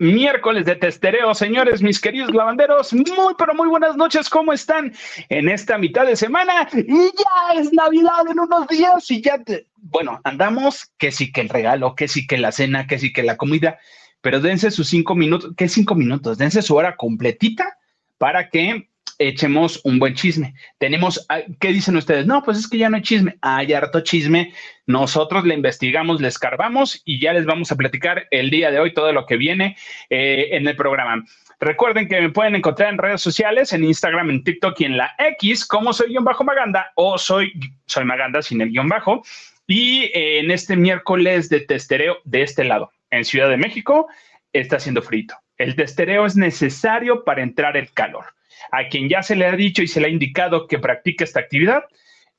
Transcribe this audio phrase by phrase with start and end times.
[0.00, 4.92] Miércoles, de testereo, señores, mis queridos lavanderos, muy pero muy buenas noches, ¿cómo están
[5.28, 6.68] en esta mitad de semana?
[6.74, 9.40] Y ya es Navidad en unos días y ya,
[9.76, 13.22] bueno, andamos que sí que el regalo, que sí que la cena, que sí que
[13.22, 13.78] la comida,
[14.20, 16.38] pero dense sus cinco minutos, ¿qué cinco minutos?
[16.38, 17.78] Dense su hora completita
[18.18, 18.90] para que
[19.28, 20.54] echemos un buen chisme.
[20.78, 22.26] Tenemos, ah, ¿qué dicen ustedes?
[22.26, 23.36] No, pues es que ya no hay chisme.
[23.42, 24.52] Hay harto chisme.
[24.86, 28.92] Nosotros le investigamos, le escarbamos y ya les vamos a platicar el día de hoy
[28.92, 29.76] todo lo que viene
[30.10, 31.24] eh, en el programa.
[31.60, 35.14] Recuerden que me pueden encontrar en redes sociales, en Instagram, en TikTok y en la
[35.18, 37.52] X, como soy guion bajo Maganda o soy,
[37.86, 39.22] soy Maganda sin el guion bajo.
[39.68, 44.08] Y eh, en este miércoles de testereo de este lado, en Ciudad de México,
[44.52, 45.36] está haciendo frito.
[45.56, 48.24] El testereo es necesario para entrar el calor
[48.72, 51.40] a quien ya se le ha dicho y se le ha indicado que practique esta
[51.40, 51.84] actividad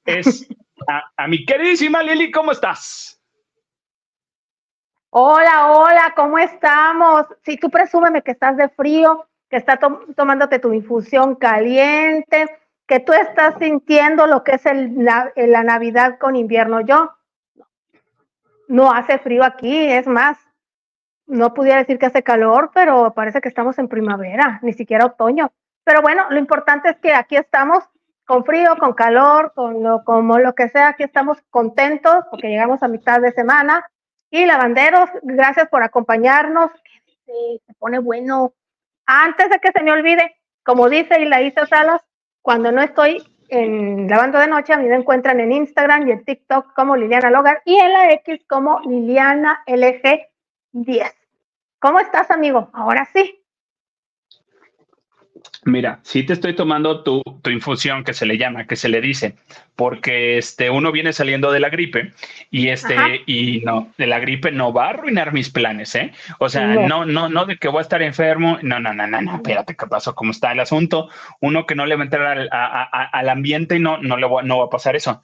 [0.04, 0.48] es
[1.18, 3.22] a, mi queridísima Lili, ¿cómo estás?
[5.12, 7.28] Hola, hola, ¿cómo estamos?
[7.46, 9.80] Si tú presúmeme que estás de frío, que estás
[10.16, 12.50] tomándote tu infusión caliente,
[12.88, 16.82] que tú estás sintiendo lo que es la, la Navidad con invierno.
[16.82, 17.12] Yo
[18.68, 20.40] no hace frío aquí, es más,
[21.28, 25.52] no pudiera decir que hace calor, pero parece que estamos en primavera, ni siquiera otoño.
[25.84, 27.84] Pero bueno, lo importante es que aquí estamos
[28.26, 32.82] con frío, con calor, con lo, como lo que sea, aquí estamos contentos porque llegamos
[32.84, 33.86] a mitad de semana.
[34.30, 36.72] Y lavanderos, gracias por acompañarnos.
[37.26, 38.54] Se pone bueno.
[39.06, 42.02] Antes de que se me olvide, como dice Ilaísa Salas,
[42.42, 46.26] cuando no estoy en lavando de noche, a mí me encuentran en Instagram y en
[46.26, 51.14] TikTok como Liliana Logar y en la X como Liliana LG10.
[51.80, 52.70] ¿Cómo estás, amigo?
[52.74, 53.43] Ahora sí.
[55.66, 59.36] Mira, sí te estoy tomando tu, infusión que se le llama, que se le dice,
[59.76, 62.12] porque este uno viene saliendo de la gripe
[62.52, 62.96] y este
[63.26, 66.12] y no, de la gripe no va a arruinar mis planes, ¿eh?
[66.40, 69.22] O sea, no, no, no, de que voy a estar enfermo, no, no, no, no,
[69.22, 70.16] no, espérate, ¿qué pasó?
[70.16, 71.10] ¿Cómo está el asunto?
[71.40, 74.44] Uno que no le va a entrar al, al ambiente y no, no le va,
[74.44, 75.24] no va a pasar eso.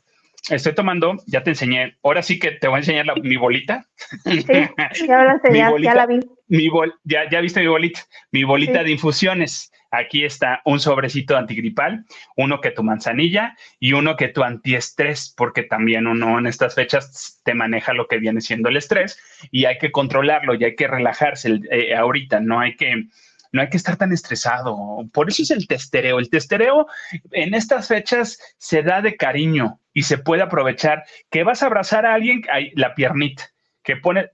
[0.49, 3.85] Estoy tomando, ya te enseñé, ahora sí que te voy a enseñar mi bolita.
[4.23, 4.43] Sí,
[5.07, 6.19] ya la enseñaste, ya la vi.
[6.47, 7.99] Mi bol, ya, ya viste mi bolita,
[8.31, 9.71] mi bolita de infusiones.
[9.91, 12.05] Aquí está un sobrecito antigripal,
[12.35, 17.41] uno que tu manzanilla y uno que tu antiestrés, porque también uno en estas fechas
[17.43, 19.19] te maneja lo que viene siendo el estrés
[19.51, 23.07] y hay que controlarlo y hay que relajarse eh, ahorita, no hay que
[23.51, 24.77] no hay que estar tan estresado.
[25.11, 26.19] Por eso es el testereo.
[26.19, 26.87] El testereo
[27.31, 32.05] en estas fechas se da de cariño y se puede aprovechar que vas a abrazar
[32.05, 32.43] a alguien,
[32.75, 33.49] la piernita,
[33.83, 34.29] que pone,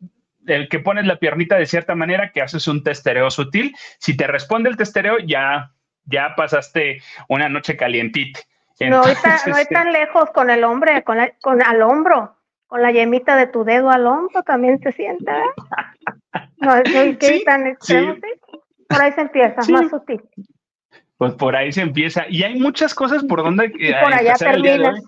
[0.48, 3.76] el que pones la piernita de cierta manera, que haces un testereo sutil.
[4.00, 5.72] Si te responde el testereo, ya,
[6.06, 8.40] ya pasaste una noche calientita.
[8.82, 12.36] no, está, no es tan lejos con el hombre, con, con al hombro,
[12.68, 15.32] con la yemita de tu dedo al hombro también se siente.
[16.58, 16.84] No, es
[17.20, 18.16] que tan extremo,
[18.88, 20.22] Por ahí se empieza, más sutil.
[21.18, 22.26] Pues por ahí se empieza.
[22.28, 23.72] Y hay muchas cosas por donde.
[23.78, 25.02] Y por allá terminas.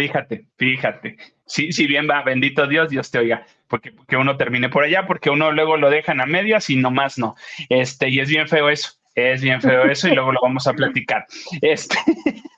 [0.00, 1.18] Fíjate, fíjate.
[1.44, 5.28] Si bien va, bendito Dios, Dios te oiga, porque, que uno termine por allá, porque
[5.28, 7.36] uno luego lo dejan a medias y nomás no.
[7.68, 10.72] Este, y es bien feo eso, es bien feo eso y luego lo vamos a
[10.72, 11.26] platicar.
[11.60, 11.98] Este,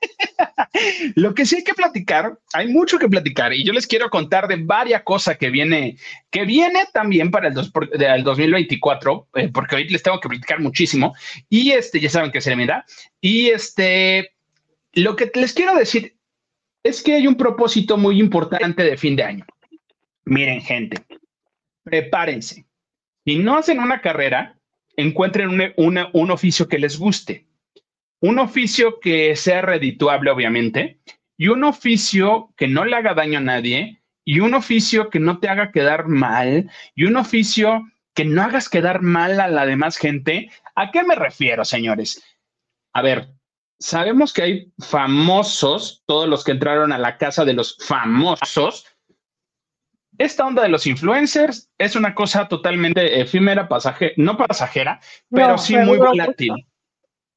[1.16, 4.46] lo que sí hay que platicar, hay mucho que platicar y yo les quiero contar
[4.46, 5.96] de varias cosas que viene,
[6.30, 11.12] que viene también para el 2024, eh, porque hoy les tengo que platicar muchísimo
[11.48, 12.84] y este, ya saben que se me da.
[13.20, 14.30] Y este,
[14.92, 16.14] lo que les quiero decir
[16.82, 19.46] es que hay un propósito muy importante de fin de año.
[20.24, 21.04] Miren, gente,
[21.82, 22.66] prepárense.
[23.24, 24.58] Si no hacen una carrera,
[24.96, 27.46] encuentren un oficio que les guste.
[28.20, 31.00] Un oficio que sea redituable, obviamente,
[31.36, 35.40] y un oficio que no le haga daño a nadie, y un oficio que no
[35.40, 39.96] te haga quedar mal, y un oficio que no hagas quedar mal a la demás
[39.96, 40.50] gente.
[40.76, 42.22] ¿A qué me refiero, señores?
[42.92, 43.28] A ver,
[43.82, 48.86] sabemos que hay famosos, todos los que entraron a la casa de los famosos.
[50.18, 55.00] Esta onda de los influencers es una cosa totalmente efímera, pasajera, no pasajera,
[55.30, 56.52] pero sí muy volátil.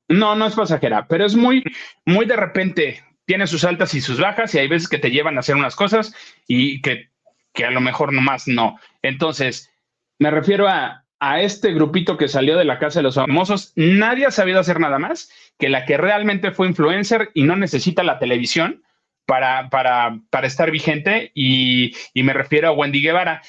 [0.07, 1.63] No, no es pasajera, pero es muy,
[2.05, 5.37] muy de repente, tiene sus altas y sus bajas y hay veces que te llevan
[5.37, 6.13] a hacer unas cosas
[6.47, 7.09] y que,
[7.53, 8.79] que a lo mejor nomás no.
[9.01, 9.71] Entonces,
[10.19, 14.27] me refiero a, a este grupito que salió de la casa de los famosos, nadie
[14.27, 18.19] ha sabido hacer nada más que la que realmente fue influencer y no necesita la
[18.19, 18.83] televisión
[19.25, 23.41] para, para, para estar vigente y, y, me refiero a Wendy Guevara.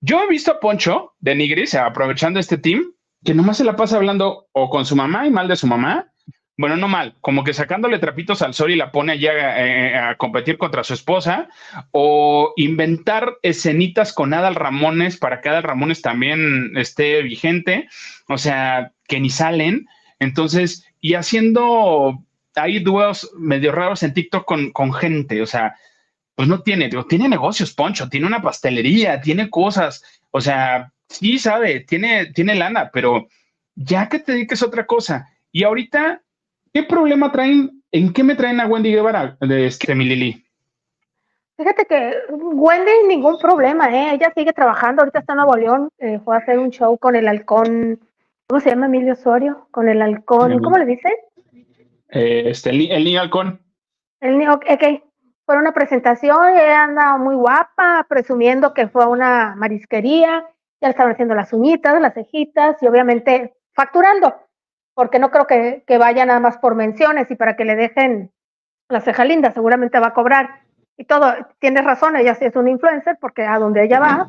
[0.00, 2.92] Yo he visto a Poncho de Nigris, aprovechando este team,
[3.24, 6.12] que nomás se la pasa hablando o con su mamá y mal de su mamá,
[6.58, 9.32] bueno, no mal, como que sacándole trapitos al sol y la pone allá
[9.64, 11.48] eh, a competir contra su esposa,
[11.92, 17.88] o inventar escenitas con Adal Ramones para que Adal Ramones también esté vigente,
[18.26, 19.86] o sea, que ni salen.
[20.18, 22.24] Entonces, y haciendo
[22.54, 25.76] ahí dúos medio raros en TikTok con, con gente, o sea,
[26.34, 31.80] pues no tiene, tiene negocios, Poncho, tiene una pastelería, tiene cosas, o sea, sí sabe,
[31.80, 33.28] tiene, tiene lana, pero
[33.74, 35.28] ya que te dediques a otra cosa.
[35.52, 36.22] Y ahorita
[36.72, 37.82] ¿Qué problema traen?
[37.90, 40.44] ¿En qué me traen a Wendy Guevara de este, mi Lili?
[41.56, 44.14] Fíjate que Wendy ningún problema, ¿eh?
[44.14, 47.16] Ella sigue trabajando, ahorita está en Nuevo León, eh, fue a hacer un show con
[47.16, 47.98] el halcón,
[48.48, 49.68] ¿cómo se llama Emilio Osorio?
[49.70, 51.12] Con el halcón, ¿cómo le dicen?
[52.10, 53.60] Eh, este, el, niño halcón.
[54.20, 55.02] El niño, ok,
[55.44, 60.44] fue una presentación, ella anda muy guapa, presumiendo que fue a una marisquería,
[60.80, 64.34] ya le estaban haciendo las uñitas, las cejitas y obviamente facturando
[64.98, 68.32] porque no creo que, que, vaya nada más por menciones y para que le dejen
[68.88, 70.62] la ceja linda, seguramente va a cobrar.
[70.96, 74.28] Y todo, tienes razón, ella sí es una influencer, porque a donde ella va,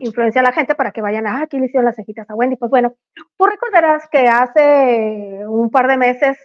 [0.00, 2.34] influencia a la gente para que vayan a, ah, aquí le hicieron las cejitas a
[2.34, 2.56] Wendy.
[2.56, 2.94] Pues bueno,
[3.36, 6.38] tú recordarás que hace un par de meses,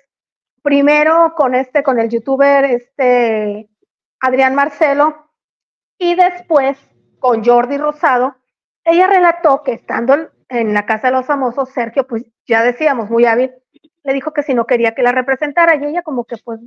[0.62, 3.70] primero con este, con el youtuber este
[4.20, 5.32] Adrián Marcelo,
[5.98, 6.78] y después
[7.20, 8.36] con Jordi Rosado,
[8.84, 10.16] ella relató que estando
[10.50, 13.52] en la casa de los famosos, Sergio, pues ya decíamos, muy hábil,
[14.04, 16.60] le dijo que si no quería que la representara y ella como que pues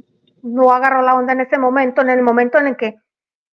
[0.42, 2.96] no agarró la onda en ese momento, en el momento en el que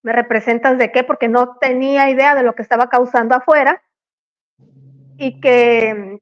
[0.02, 3.82] me representas de qué, porque no tenía idea de lo que estaba causando afuera
[5.18, 6.18] y que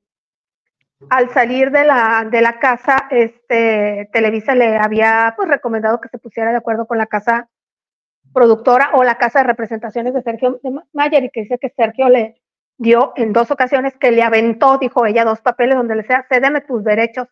[1.11, 6.19] al salir de la, de la casa, este, Televisa le había pues recomendado que se
[6.19, 7.49] pusiera de acuerdo con la casa
[8.33, 10.61] productora o la casa de representaciones de Sergio
[10.93, 12.41] Mayer y que dice que Sergio le,
[12.77, 16.61] dio en dos ocasiones que le aventó, dijo ella, dos papeles donde le decía, cédeme
[16.61, 17.29] tus derechos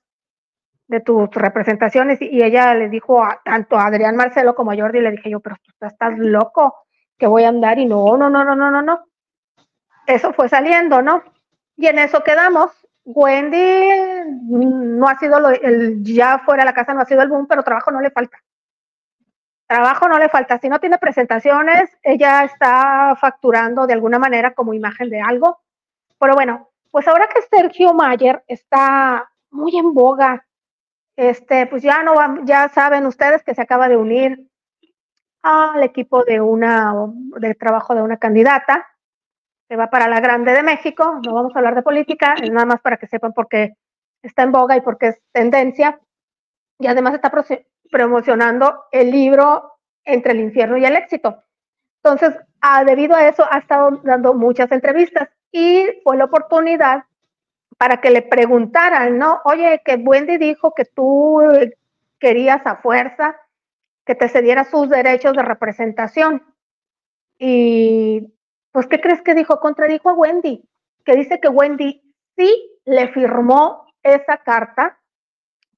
[0.92, 5.00] de tus representaciones y, ella le dijo a, tanto a Adrián Marcelo como a Jordi,
[5.00, 6.84] le dije yo, pero tú estás loco,
[7.18, 9.04] que voy a andar y no, no, no, no, no, no, no.
[10.06, 11.22] Eso fue saliendo, ¿no?
[11.76, 12.70] Y en eso quedamos.
[13.04, 13.88] Wendy
[14.48, 17.64] no ha sido el, ya fuera de la casa no ha sido el boom, pero
[17.64, 18.38] trabajo no le falta
[19.72, 20.58] trabajo no le falta.
[20.58, 25.60] Si no tiene presentaciones, ella está facturando de alguna manera como imagen de algo.
[26.18, 30.44] Pero bueno, pues ahora que Sergio Mayer está muy en boga,
[31.16, 32.14] este, pues ya no
[32.44, 34.48] ya saben ustedes que se acaba de unir
[35.42, 36.94] al equipo de una
[37.40, 38.86] de trabajo de una candidata
[39.68, 41.20] que va para la Grande de México.
[41.24, 43.74] No vamos a hablar de política, nada más para que sepan por qué
[44.22, 46.00] está en boga y por qué es tendencia.
[46.78, 47.30] Y además está
[47.90, 49.69] promocionando el libro
[50.04, 51.44] Entre el infierno y el éxito.
[52.02, 57.04] Entonces, ah, debido a eso, ha estado dando muchas entrevistas y fue la oportunidad
[57.82, 59.41] para que le preguntaran, ¿no?
[59.44, 61.43] Oye, que Wendy dijo que tú
[62.20, 63.34] querías a fuerza
[64.06, 66.44] que te cediera sus derechos de representación.
[67.41, 68.32] Y,
[68.70, 69.58] pues, ¿qué crees que dijo?
[69.58, 70.65] Contradijo a Wendy,
[71.05, 72.01] que dice que Wendy
[72.36, 75.01] sí le firmó esa carta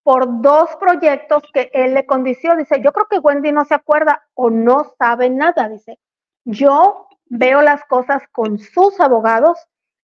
[0.02, 2.54] por dos proyectos que él le condició.
[2.54, 5.70] Dice, yo creo que Wendy no se acuerda o no sabe nada.
[5.70, 5.99] Dice,
[6.44, 9.58] yo veo las cosas con sus abogados.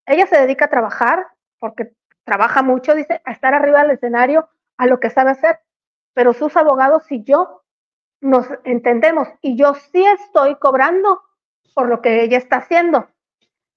[0.06, 1.26] Ella se dedica a trabajar
[1.60, 1.92] porque
[2.24, 5.60] trabaja mucho, dice, a estar arriba del escenario, a lo que sabe hacer.
[6.14, 7.62] Pero sus abogados y yo
[8.20, 11.22] nos entendemos y yo sí estoy cobrando
[11.74, 13.08] por lo que ella está haciendo.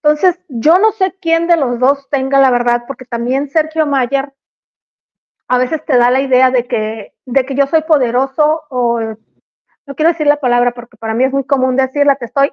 [0.01, 4.33] Entonces, yo no sé quién de los dos tenga la verdad, porque también Sergio Mayer
[5.47, 8.99] a veces te da la idea de que, de que yo soy poderoso o
[9.85, 12.51] no quiero decir la palabra porque para mí es muy común decirla, te estoy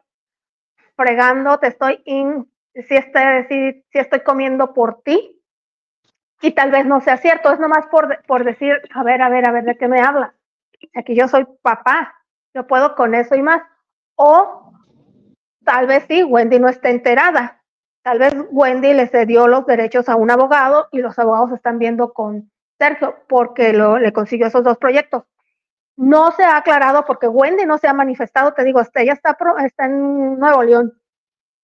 [0.96, 5.40] fregando, te estoy in, si estoy, si, si estoy comiendo por ti
[6.42, 9.46] y tal vez no sea cierto, es nomás por, por decir, a ver, a ver,
[9.46, 10.32] a ver, ¿de qué me hablas?
[10.94, 12.14] Aquí yo soy papá,
[12.54, 13.62] yo puedo con eso y más.
[14.14, 14.72] O
[15.64, 17.62] tal vez sí, Wendy no está enterada.
[18.02, 22.14] Tal vez Wendy le cedió los derechos a un abogado y los abogados están viendo
[22.14, 25.24] con Sergio, porque lo, le consiguió esos dos proyectos.
[25.96, 29.36] No se ha aclarado porque Wendy no se ha manifestado, te digo, ella está,
[29.66, 30.99] está en Nuevo León,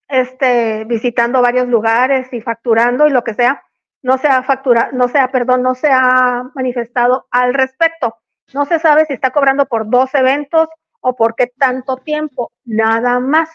[0.08, 3.62] este, visitando varios lugares y facturando y lo que sea,
[4.02, 8.16] no se ha facturado, no se ha, perdón, no se ha manifestado al respecto.
[8.54, 10.68] No se sabe si está cobrando por dos eventos
[11.00, 13.50] o por qué tanto tiempo, nada más.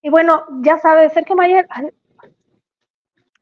[0.00, 1.66] Y bueno, ya sabes, Sergio Mayer,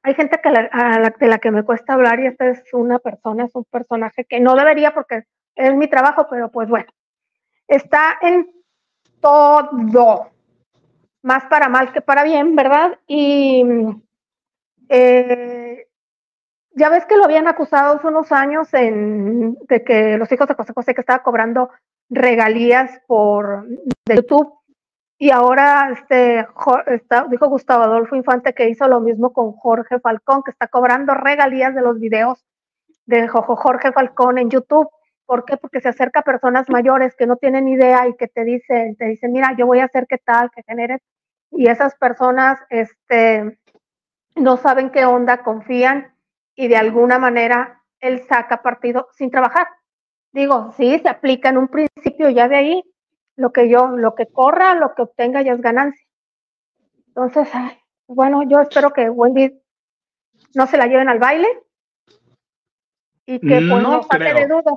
[0.03, 3.55] hay gente que de la que me cuesta hablar y esta es una persona, es
[3.55, 6.87] un personaje que no debería porque es mi trabajo, pero pues bueno,
[7.67, 8.49] está en
[9.21, 10.31] todo,
[11.27, 13.01] más para mal que para bien, ¿verdad?
[13.09, 13.65] Y
[14.89, 15.89] eh,
[16.71, 20.55] ya ves que lo habían acusado hace unos años en, de que los hijos de
[20.55, 21.71] José José que estaba cobrando
[22.09, 24.53] regalías por de YouTube
[25.19, 26.47] y ahora este
[26.87, 31.15] está, dijo Gustavo Adolfo Infante que hizo lo mismo con Jorge Falcón que está cobrando
[31.15, 32.45] regalías de los videos
[33.07, 34.89] de Jorge Falcón en YouTube.
[35.25, 35.57] ¿Por qué?
[35.57, 39.07] Porque se acerca a personas mayores que no tienen idea y que te dicen, te
[39.07, 41.01] dicen, mira, yo voy a hacer qué tal, que genere.
[41.51, 43.59] Y esas personas este,
[44.35, 46.15] no saben qué onda, confían
[46.55, 49.69] y de alguna manera él saca partido sin trabajar.
[50.33, 52.85] Digo, sí, se aplica en un principio, ya de ahí
[53.37, 56.07] lo que yo, lo que corra, lo que obtenga ya es ganancia.
[57.09, 57.49] Entonces,
[58.07, 59.59] bueno, yo espero que Wendy
[60.55, 61.49] no se la lleven al baile
[63.27, 64.75] y que pues, no, no de dudas.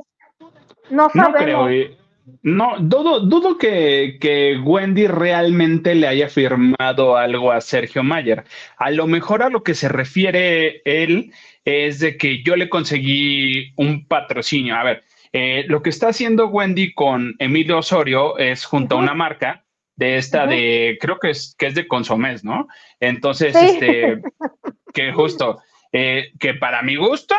[0.89, 1.69] No sabemos.
[1.69, 2.08] No,
[2.41, 8.43] dudo, dudo que, que, Wendy realmente le haya firmado algo a Sergio Mayer.
[8.77, 11.31] A lo mejor a lo que se refiere él
[11.65, 14.75] es de que yo le conseguí un patrocinio.
[14.75, 19.13] A ver, eh, lo que está haciendo Wendy con Emilio Osorio es junto a una
[19.13, 22.67] marca de esta de, creo que es, que es de Consomés, ¿no?
[23.01, 24.21] Entonces, este,
[24.93, 27.35] que justo, eh, que para mi gusto,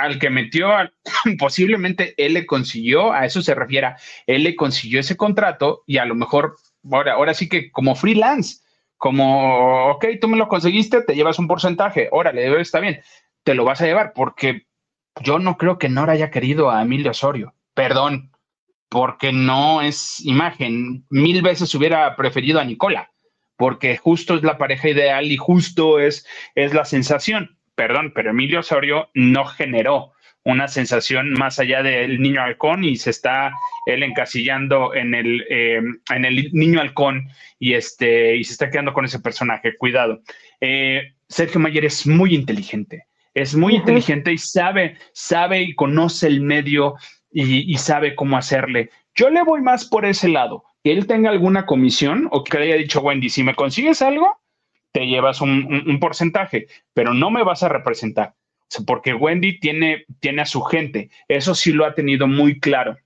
[0.00, 0.70] al que metió,
[1.38, 3.94] posiblemente él le consiguió, a eso se refiere,
[4.26, 6.56] él le consiguió ese contrato y a lo mejor,
[6.90, 8.58] ahora, ahora sí que como freelance,
[8.96, 13.00] como, ok, tú me lo conseguiste, te llevas un porcentaje, órale, está bien,
[13.44, 14.66] te lo vas a llevar, porque
[15.22, 18.32] yo no creo que Nora haya querido a Emilio Osorio, perdón,
[18.88, 23.12] porque no es imagen, mil veces hubiera preferido a Nicola,
[23.56, 28.58] porque justo es la pareja ideal y justo es, es la sensación perdón, pero Emilio
[28.58, 33.52] Osorio no generó una sensación más allá del niño halcón y se está
[33.86, 35.80] él encasillando en el, eh,
[36.10, 37.28] en el niño halcón
[37.60, 39.76] y, este, y se está quedando con ese personaje.
[39.76, 40.22] Cuidado.
[40.60, 46.40] Eh, Sergio Mayer es muy inteligente, es muy inteligente y sabe, sabe y conoce el
[46.40, 46.96] medio
[47.30, 48.90] y, sabe cómo hacerle.
[49.14, 50.64] Yo le voy más por ese lado.
[50.82, 54.36] Que él tenga alguna comisión o que le haya dicho, Wendy, si me consigues algo,
[54.92, 58.34] te llevas un, porcentaje, pero no me vas a representar,
[58.86, 62.96] porque Wendy tiene, tiene a su gente, eso sí lo ha tenido muy claro.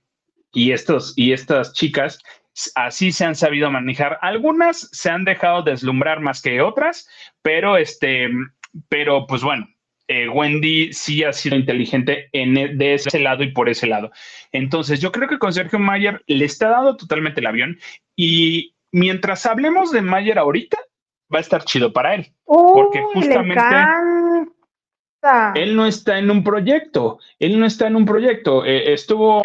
[0.55, 2.19] Y, estos, y estas chicas
[2.75, 4.19] así se han sabido manejar.
[4.21, 7.09] Algunas se han dejado deslumbrar más que otras,
[7.41, 8.29] pero este,
[8.87, 9.67] pero pues bueno,
[10.07, 14.11] eh, Wendy sí ha sido inteligente en, e, de ese lado y por ese lado.
[14.51, 17.79] Entonces, yo creo que con Sergio Mayer le está dando totalmente el avión
[18.15, 20.77] y mientras hablemos de Mayer ahorita,
[21.33, 22.31] va a estar chido para él.
[22.45, 23.61] porque justamente
[25.55, 28.65] él no está en un proyecto, él no está en un proyecto.
[28.65, 29.41] Eh, estuvo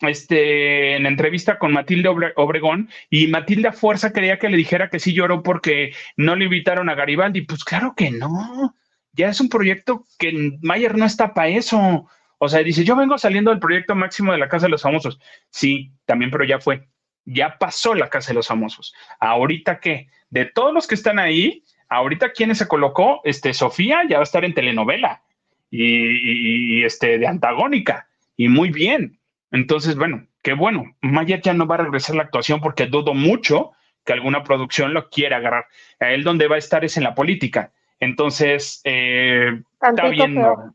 [0.00, 5.00] este, en entrevista con Matilde Obregón y Matilde a fuerza quería que le dijera que
[5.00, 7.42] sí lloró porque no le invitaron a Garibaldi.
[7.42, 8.74] Pues claro que no,
[9.12, 12.08] ya es un proyecto que Mayer no está para eso.
[12.38, 15.18] O sea, dice, yo vengo saliendo del proyecto máximo de la Casa de los Famosos.
[15.50, 16.88] Sí, también, pero ya fue.
[17.24, 18.94] Ya pasó la Casa de los Famosos.
[19.20, 20.08] ¿Ahorita qué?
[20.34, 24.24] de todos los que están ahí, ahorita quienes se colocó, este, Sofía ya va a
[24.24, 25.22] estar en telenovela
[25.70, 29.20] y, este, de antagónica, y muy bien.
[29.52, 30.96] Entonces, bueno, qué bueno.
[31.00, 33.70] Maya ya no va a regresar a la actuación porque dudo mucho
[34.04, 35.66] que alguna producción lo quiera agarrar.
[36.00, 37.72] A él donde va a estar es en la política.
[38.00, 40.74] Entonces, eh, está viendo,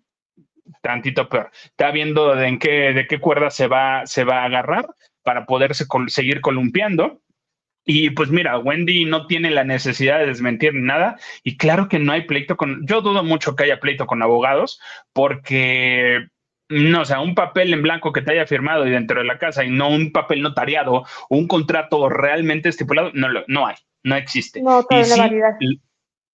[0.82, 4.46] tantito peor, está viendo de en qué, de qué cuerda se va, se va a
[4.46, 4.86] agarrar
[5.24, 7.22] para poderse seguir columpiando.
[7.86, 11.18] Y pues mira, Wendy no tiene la necesidad de desmentir nada.
[11.44, 14.80] Y claro que no hay pleito con, yo dudo mucho que haya pleito con abogados
[15.14, 16.28] porque
[16.70, 19.40] no, o sea, un papel en blanco que te haya firmado y dentro de la
[19.40, 24.62] casa y no un papel notariado, un contrato realmente estipulado, no, no hay, no existe.
[24.62, 24.86] No,
[25.60, 25.82] y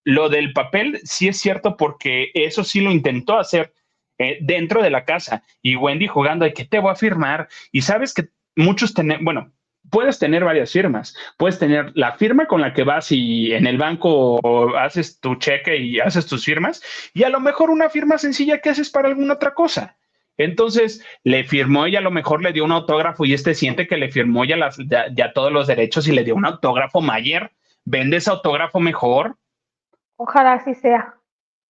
[0.03, 3.73] lo del papel sí es cierto porque eso sí lo intentó hacer
[4.17, 5.43] eh, dentro de la casa.
[5.61, 7.47] Y Wendy jugando de que te voy a firmar.
[7.71, 9.51] Y sabes que muchos tenemos, bueno,
[9.89, 11.15] puedes tener varias firmas.
[11.37, 15.77] Puedes tener la firma con la que vas y en el banco haces tu cheque
[15.77, 16.81] y haces tus firmas,
[17.13, 19.97] y a lo mejor una firma sencilla que haces para alguna otra cosa.
[20.37, 23.95] Entonces le firmó y a lo mejor le dio un autógrafo y este siente que
[23.95, 27.51] le firmó ya, las, ya, todos los derechos y le dio un autógrafo Mayer.
[27.85, 29.37] ¿Vende ese autógrafo mejor?
[30.17, 31.13] Ojalá así sea.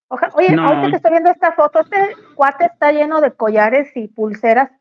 [0.08, 4.72] Oye, ahorita que estoy viendo esta foto, este cuate está lleno de collares y pulseras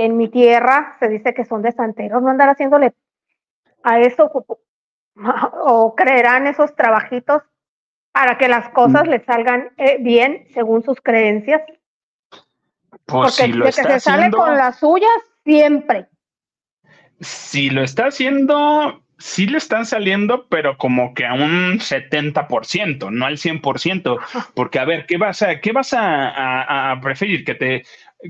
[0.00, 2.94] que en mi tierra se dice que son de santeros, no andar haciéndole
[3.82, 4.30] a eso
[5.64, 7.42] o creerán esos trabajitos
[8.10, 9.10] para que las cosas mm.
[9.10, 11.60] le salgan eh, bien según sus creencias.
[13.04, 15.10] Pues Porque lo de que se sale con las suyas
[15.44, 16.06] siempre.
[17.20, 23.26] Si lo está haciendo, sí le están saliendo, pero como que a un 70%, no
[23.26, 24.18] al 100%,
[24.54, 27.44] porque a ver, ¿qué vas a, qué vas a, preferir?
[27.44, 27.84] ¿Que te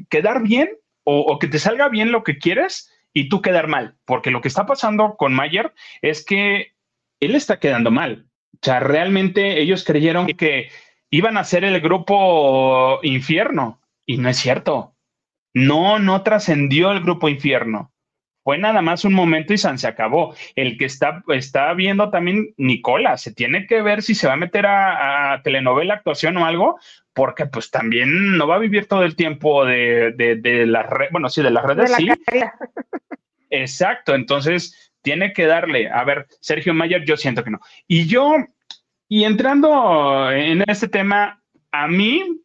[0.09, 0.80] quedar bien
[1.11, 3.97] o, que te salga bien lo que quieres y tú quedar mal?
[4.05, 6.75] Porque lo que está pasando con Mayer es que
[7.21, 8.27] él está quedando mal.
[8.55, 10.71] O sea, realmente ellos creyeron que
[11.11, 14.97] iban a ser el grupo infierno y no es cierto.
[15.53, 17.93] No, no trascendió el grupo infierno
[18.43, 20.35] fue nada más un momento y se acabó.
[20.57, 24.37] El que está, está viendo también Nicola, se tiene que ver si se va a
[24.37, 26.79] meter a, telenovela, actuación o algo,
[27.13, 31.29] porque pues también no va a vivir todo el tiempo de, de, las redes, bueno,
[31.29, 32.09] sí, de las redes, sí.
[33.51, 37.61] Exacto, entonces tiene que darle, a ver, Sergio Mayer, yo siento que no.
[37.87, 38.37] Y yo,
[39.09, 42.43] y entrando en este tema, a mí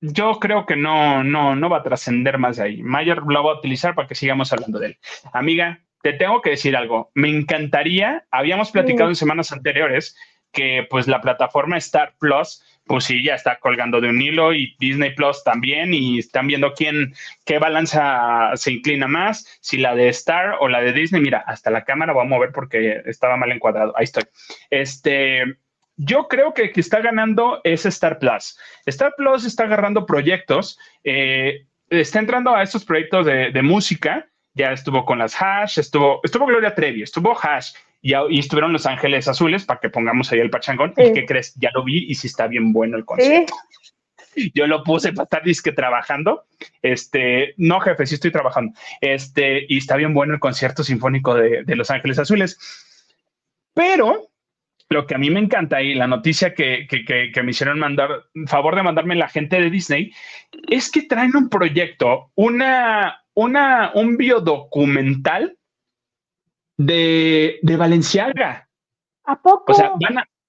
[0.00, 2.82] yo creo que no, no, no va a trascender más de ahí.
[2.82, 4.98] Mayer lo va a utilizar para que sigamos hablando de él.
[5.32, 7.10] Amiga, te tengo que decir algo.
[7.14, 10.16] Me encantaría, habíamos platicado en semanas anteriores
[10.52, 14.74] que pues la plataforma Star Plus, pues sí, ya está colgando de un hilo y
[14.80, 17.14] Disney Plus también y están viendo quién,
[17.44, 21.20] qué balanza se inclina más, si la de Star o la de Disney.
[21.20, 23.92] Mira, hasta la cámara voy a mover porque estaba mal encuadrado.
[23.96, 24.24] Ahí estoy.
[24.70, 25.44] Este,
[25.96, 28.58] yo creo que que está ganando es Star Plus.
[28.86, 34.26] Star Plus está agarrando proyectos, eh, está entrando a estos proyectos de, música.
[34.54, 39.28] Ya estuvo con las Hash, estuvo, estuvo Gloria Trevi, estuvo Hash y, estuvieron Los Ángeles
[39.28, 40.94] Azules para que pongamos ahí el pachangón.
[40.96, 41.54] ¿Y qué crees?
[41.56, 43.54] Ya lo vi y sí está bien bueno el concierto.
[44.54, 46.44] Yo lo puse para estar disque trabajando.
[46.80, 48.78] Este, no, jefe, sí estoy trabajando.
[49.00, 52.58] Este, y está bien bueno el concierto sinfónico de, de Los Ángeles Azules.
[53.74, 54.28] Pero
[54.90, 56.86] lo que a mí me encanta y la noticia que,
[57.42, 60.12] me hicieron mandar, favor de mandarme la gente de Disney,
[60.68, 65.57] es que traen un proyecto, una, una, un biodocumental
[66.78, 68.68] de, de Valenciaga.
[69.24, 69.72] ¿A poco?
[69.72, 69.92] O sea,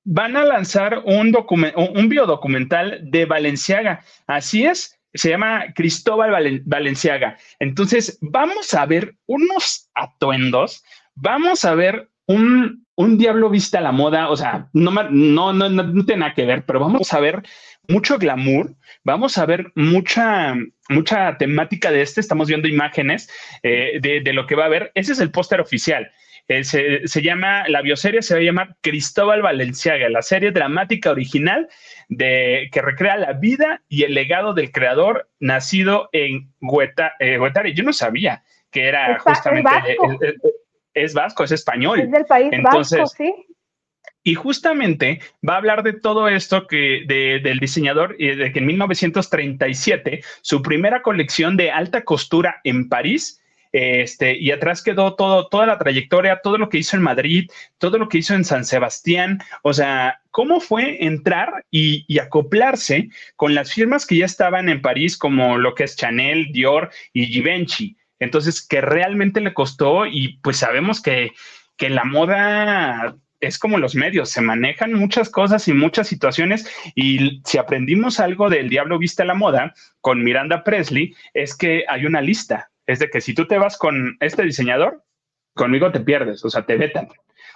[0.06, 1.36] van a, lanzar un,
[1.76, 4.02] un biodocumental de Valenciaga.
[4.26, 7.38] Así es, se llama Cristóbal Valenciaga.
[7.60, 10.84] Entonces, vamos a ver unos atuendos,
[11.16, 15.70] vamos a ver un, un diablo viste a la moda, o sea, no, no, no,
[15.70, 17.44] no, tiene nada que ver, pero vamos a ver
[17.90, 20.56] mucho glamour, vamos a ver mucha,
[20.88, 23.30] mucha temática de este, estamos viendo imágenes
[23.64, 24.92] eh, de, lo que va a haber.
[24.96, 26.12] Ese es el póster oficial.
[26.48, 31.12] Eh, se, se, llama, la bioserie se va a llamar Cristóbal Valenciaga, la serie dramática
[31.12, 31.68] original
[32.08, 37.40] de, que recrea la vida y el legado del creador nacido en Hueta, eh,
[37.76, 39.70] Yo no sabía que era justamente
[40.94, 42.00] es vasco, es español.
[42.00, 43.34] Es del país vasco, sí.
[44.24, 48.66] Y justamente va a hablar de todo esto que del diseñador, y de que en
[48.66, 55.68] 1937 su primera colección de alta costura en París, este, y atrás quedó todo, toda
[55.68, 59.40] la trayectoria, todo lo que hizo en Madrid, todo lo que hizo en San Sebastián,
[59.62, 64.82] o sea, cómo fue entrar y, y acoplarse con las firmas que ya estaban en
[64.82, 67.96] París, como lo que es Chanel, Dior y Givenchy.
[68.20, 71.32] Entonces, que realmente le costó y pues sabemos que,
[71.78, 77.42] que la moda es como los medios, se manejan muchas cosas y muchas situaciones y
[77.46, 82.06] si aprendimos algo del Diablo Viste a la Moda con Miranda Presley, es que hay
[82.06, 85.04] una lista, es de que si tú te vas con este diseñador,
[85.54, 87.10] conmigo te pierdes, o sea, te vetan.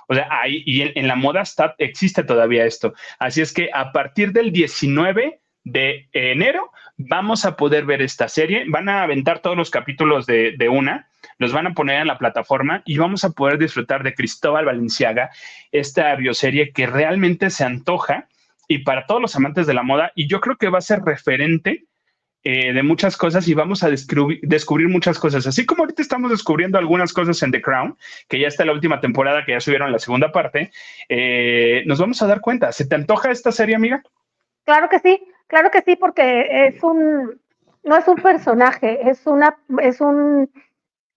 [0.08, 2.94] O sea, ahí, y en, la moda está, existe todavía esto.
[3.20, 8.66] Así es que a partir del 19 de enero vamos a poder ver esta serie.
[8.68, 11.08] Van a aventar todos los capítulos de, una,
[11.44, 15.30] los van a poner en la plataforma y vamos a poder disfrutar de Cristóbal Valenciaga,
[15.72, 18.28] esta bioserie que realmente se antoja
[18.68, 20.12] y para todos los amantes de la moda.
[20.16, 21.86] Y yo creo que va a ser referente
[22.44, 25.46] eh, de muchas cosas y vamos a descubrir, muchas cosas.
[25.46, 29.00] Así como ahorita estamos descubriendo algunas cosas en The Crown, que ya está la última
[29.00, 30.72] temporada, que ya subieron la segunda parte,
[31.10, 32.72] eh, nos vamos a dar cuenta.
[32.72, 34.02] ¿Se te antoja esta serie, amiga?
[34.66, 35.22] Claro que sí.
[35.48, 37.40] Claro que sí, porque es un,
[37.84, 40.50] no es un personaje, es una, es un,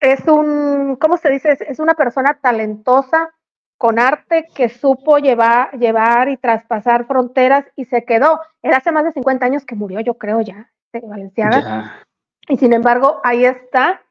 [0.01, 1.57] es un, ¿cómo se dice?
[1.69, 3.33] Es una persona talentosa
[3.79, 8.41] con arte que supo llevar, llevar y traspasar fronteras y se quedó.
[8.63, 12.03] Era hace más de 50 años que murió, yo creo ya, de Valenciaga.
[12.49, 14.03] Y sin embargo, ahí está.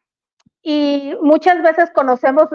[0.62, 2.48] Y muchas veces conocemos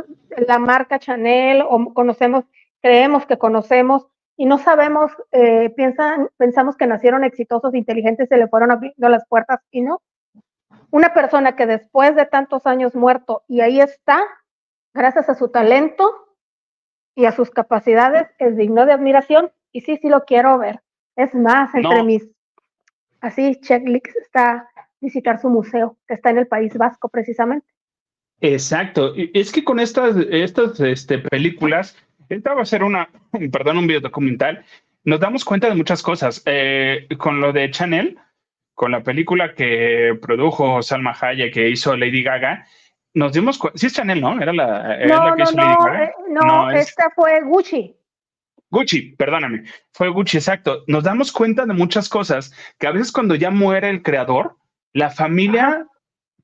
[0.46, 2.44] la marca Chanel o conocemos,
[2.80, 8.48] creemos que conocemos y no sabemos, eh, piensan, pensamos que nacieron exitosos, inteligentes, se le
[8.48, 10.00] fueron abriendo las puertas y no.
[10.90, 14.22] Una persona que después de tantos años muerto y ahí está,
[14.92, 16.10] gracias a su talento
[17.14, 20.80] y a sus capacidades, es digno de admiración y sí, sí lo quiero ver.
[21.16, 22.34] Es más, entre mis,
[23.20, 24.68] así, checklist está
[25.00, 27.66] visitar su museo, que está en el País Vasco precisamente.
[28.40, 29.12] Exacto.
[29.16, 31.96] Es que con estas, estas este, películas,
[32.28, 33.10] esta va a ser una,
[33.52, 34.64] perdón, un video documental,
[35.04, 36.42] nos damos cuenta de muchas cosas.
[36.46, 38.18] Eh, con lo de Chanel,
[38.80, 42.64] con la película que produjo Salma Hayek, que hizo Lady Gaga,
[43.12, 44.40] nos dimos cuenta, sí es Chanel, ¿no?
[44.40, 46.04] Era la, no, que hizo Lady Gaga.
[46.04, 47.94] Eh, no, esta fue Gucci.
[48.70, 50.82] Gucci, perdóname, fue Gucci, exacto.
[50.86, 54.56] Nos damos cuenta de muchas cosas que a veces cuando ya muere el creador,
[54.94, 55.86] la familia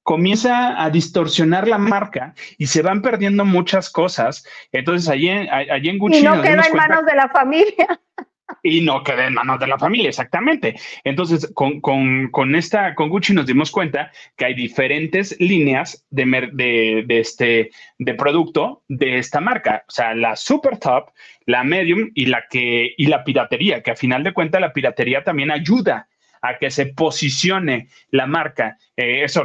[0.03, 4.47] comienza a distorsionar la marca y se van perdiendo muchas cosas.
[4.73, 6.19] Entonces, allí, allí en Gucci.
[6.19, 7.99] Y no queda en manos de la familia.
[8.63, 10.77] Y no queda en manos de la familia, exactamente.
[11.03, 16.51] Entonces, con, con, con, esta, con Gucci nos dimos cuenta que hay diferentes líneas de,
[16.53, 19.85] de, de, este, de producto de esta marca.
[19.89, 21.11] O sea, la super top,
[21.45, 25.25] la medium y la que, y la piratería, que a final de cuentas la piratería
[25.25, 26.09] también ayuda
[26.41, 28.79] a que se posicione la marca.
[28.97, 29.45] Eh, eso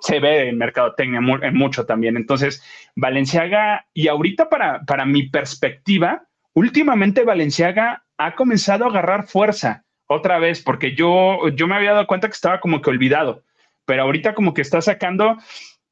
[0.00, 2.16] se ve en mercadotecnia en mucho también.
[2.16, 2.62] Entonces,
[2.96, 10.38] Valenciaga, y ahorita para, para mi perspectiva, últimamente Valenciaga ha comenzado a agarrar fuerza otra
[10.38, 13.42] vez, porque yo, yo me había dado cuenta que estaba como que olvidado,
[13.84, 15.36] pero ahorita como que está sacando,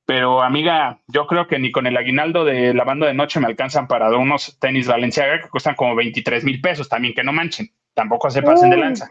[0.06, 3.46] pero amiga, yo creo que ni con el aguinaldo de la banda de noche me
[3.46, 7.68] alcanzan para unos tenis Valenciaga que cuestan como 23 mil pesos, también que no manchen,
[7.94, 9.11] tampoco se pasen de lanza.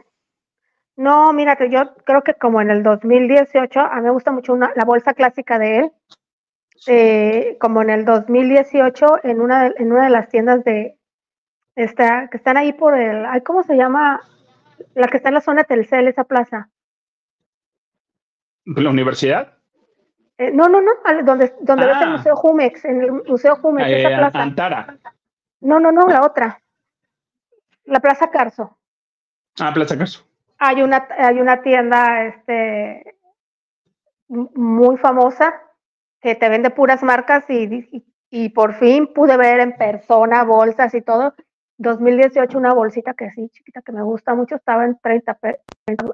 [0.95, 4.83] No, mírate, yo creo que como en el 2018, a mí me gusta mucho la
[4.85, 5.91] bolsa clásica de él,
[6.87, 10.98] eh, como en el 2018, en una, de, en una de las tiendas de,
[11.83, 14.21] esta, que están ahí por el, ¿cómo se llama?
[14.95, 16.69] La que está en la zona Telcel, esa plaza.
[18.65, 19.57] ¿La universidad?
[20.37, 20.91] Eh, no, no, no,
[21.23, 22.17] donde, donde ves el ah.
[22.17, 24.41] Museo Jumex, en el Museo Jumex, esa eh, plaza.
[24.41, 24.97] Antara.
[25.61, 26.61] No, no, no, la otra.
[27.85, 28.77] La Plaza Carso.
[29.59, 33.15] Ah, Plaza Carso hay una, hay una tienda este,
[34.27, 35.53] muy famosa
[36.21, 41.01] que te vende puras marcas y, y, por fin pude ver en persona bolsas y
[41.01, 41.33] todo.
[41.79, 45.39] 2018 una bolsita que sí, chiquita, que me gusta mucho, estaba en 30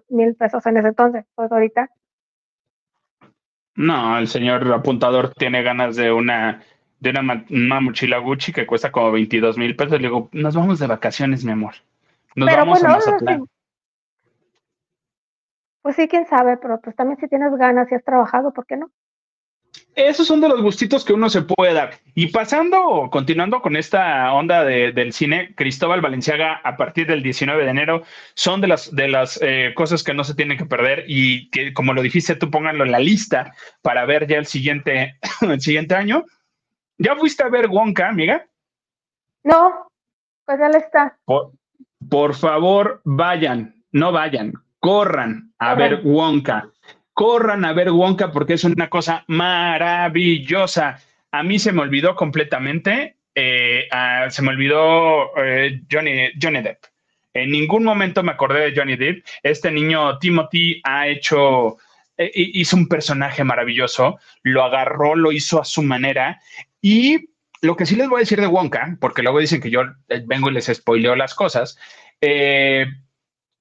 [0.10, 1.90] mil pesos en ese entonces, pues ahorita.
[3.76, 6.62] No, el señor apuntador tiene ganas de una
[7.00, 10.00] de una, mochila Gucci que cuesta como 22 mil pesos.
[10.00, 11.74] Le digo, nos vamos de vacaciones, mi amor.
[12.36, 13.46] Nos vamos a Mazatlán.
[15.82, 18.78] Pues sí, quién sabe, pero pues también si tienes ganas y has trabajado, ¿por qué
[18.78, 18.90] no?
[19.96, 21.94] Esos son de los gustitos que uno se puede dar.
[22.16, 27.70] Y pasando, continuando con esta onda del cine, Cristóbal Valenciaga a partir del 19 de
[27.70, 28.04] enero
[28.34, 31.74] son de las, de las eh, cosas que no se tienen que perder y que,
[31.74, 35.96] como lo dijiste, tú pónganlo en la lista para ver ya el siguiente, el siguiente
[35.96, 36.26] año.
[36.98, 38.46] ¿Ya fuiste a ver Wonka, amiga?
[39.44, 39.88] No,
[40.46, 41.18] pues ya le está.
[42.10, 46.70] por favor, vayan, no vayan, corran a ver Wonka.
[47.16, 51.00] Corran a ver Wonka porque es una cosa maravillosa.
[51.32, 53.88] A mí se me olvidó completamente, eh,
[54.28, 56.84] se me olvidó eh, Johnny, Johnny Depp.
[57.34, 59.26] En ningún momento me acordé de Johnny Depp.
[59.44, 61.78] Este niño Timothy ha hecho,
[62.18, 66.42] eh, hizo un personaje maravilloso, lo agarró, lo hizo a su manera.
[66.82, 67.30] Y
[67.62, 69.84] lo que sí les voy a decir de Wonka, porque luego dicen que yo
[70.26, 71.80] vengo y les spoileo las cosas,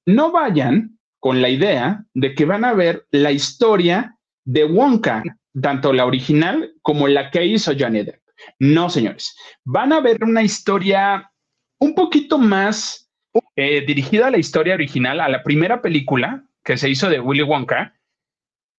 [0.06, 0.93] no vayan
[1.24, 5.22] con la idea de que van a ver la historia de Wonka,
[5.58, 8.20] tanto la original como la que hizo Johnny Depp.
[8.58, 9.34] No, señores,
[9.64, 11.32] van a ver una historia
[11.80, 13.10] un poquito más
[13.56, 17.42] eh, dirigida a la historia original, a la primera película que se hizo de Willy
[17.42, 17.94] Wonka,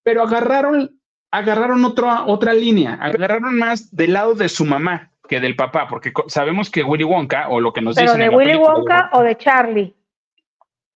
[0.04, 1.00] pero agarraron,
[1.32, 6.12] agarraron otra, otra línea, agarraron más del lado de su mamá que del papá, porque
[6.28, 8.20] sabemos que Willy Wonka, o lo que nos dicen.
[8.20, 9.96] ¿De Willy Wonka o de Charlie?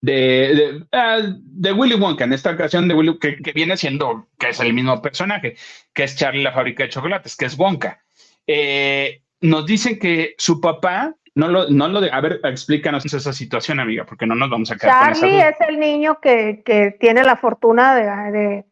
[0.03, 4.61] De, ah, de, Willy Wonka, en esta ocasión de Willy, que, viene siendo, que es
[4.61, 5.57] el mismo personaje,
[5.93, 8.03] que es Charlie la fábrica de chocolates, que es Wonka.
[8.47, 13.33] Eh, nos dicen que su papá, no lo, no lo de, a ver, explícanos esa
[13.33, 17.23] situación, amiga, porque no nos vamos a quedar Charlie es el niño que, que tiene
[17.23, 18.65] la fortuna de, de,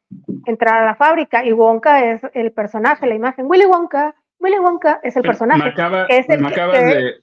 [0.47, 3.47] entrar a la fábrica y Wonka es el personaje, la imagen.
[3.47, 5.63] Willy Wonka, Willy Wonka es el personaje.
[5.63, 7.15] Me, acaba, es el, me acabas de...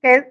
[0.00, 0.24] Que es,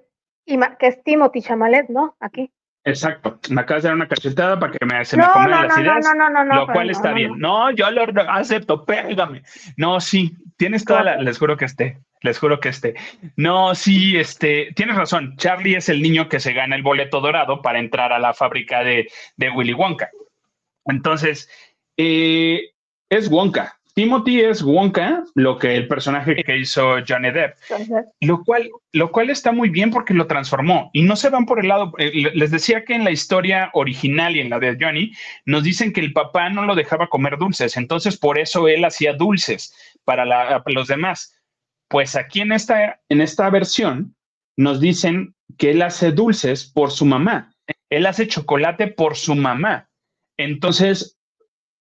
[0.80, 2.16] que es Timothy Chamalet, ¿no?
[2.22, 2.52] Aquí.
[2.88, 6.08] Exacto, me acabas de dar una cachetada para que me, se me comen las ideas,
[6.54, 7.38] lo cual está bien.
[7.38, 9.44] No, yo lo acepto, pégame.
[9.76, 12.96] No, sí, tienes toda la, les juro que esté, les juro que esté.
[13.36, 17.62] No, sí, este, tienes razón, Charlie es el niño que se gana el boleto dorado
[17.62, 20.10] para entrar a la fábrica de, de Willy Wonka.
[20.86, 21.50] Entonces,
[21.98, 22.72] eh,
[23.10, 27.56] es Wonka, Timothy es Wonka, lo que el personaje que hizo Johnny Depp,
[28.22, 31.60] lo cual, lo cual está muy bien porque lo transformó y no se van por
[31.60, 31.92] el lado.
[31.98, 35.14] Eh, les decía que en la historia original y en la de Johnny
[35.46, 39.14] nos dicen que el papá no lo dejaba comer dulces, entonces por eso él hacía
[39.14, 41.34] dulces para los demás.
[41.88, 44.16] Pues aquí en esta, en esta versión
[44.58, 47.52] nos dicen que él hace dulces por su mamá,
[47.90, 49.90] él hace chocolate por su mamá.
[50.38, 51.17] Entonces,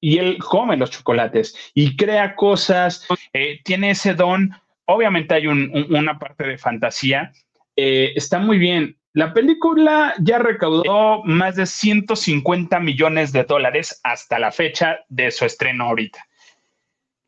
[0.07, 4.53] y él come los chocolates y crea cosas, eh, tiene ese don.
[4.85, 7.33] Obviamente hay una parte de fantasía.
[7.75, 8.97] Eh, está muy bien.
[9.14, 15.45] La película ya recaudó más de 150 millones de dólares hasta la fecha de su
[15.45, 16.25] estreno ahorita.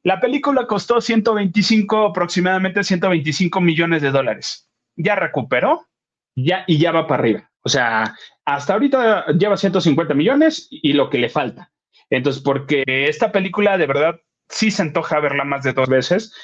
[0.04, 4.70] La película costó 125, aproximadamente 125 millones de dólares.
[4.94, 5.88] Ya recuperó
[6.36, 7.50] ya, y ya va para arriba.
[7.62, 8.14] O sea,
[8.44, 11.72] hasta ahorita lleva 150 millones y lo que le falta.
[12.10, 16.34] Entonces, porque esta película de verdad sí se antoja verla más de dos veces.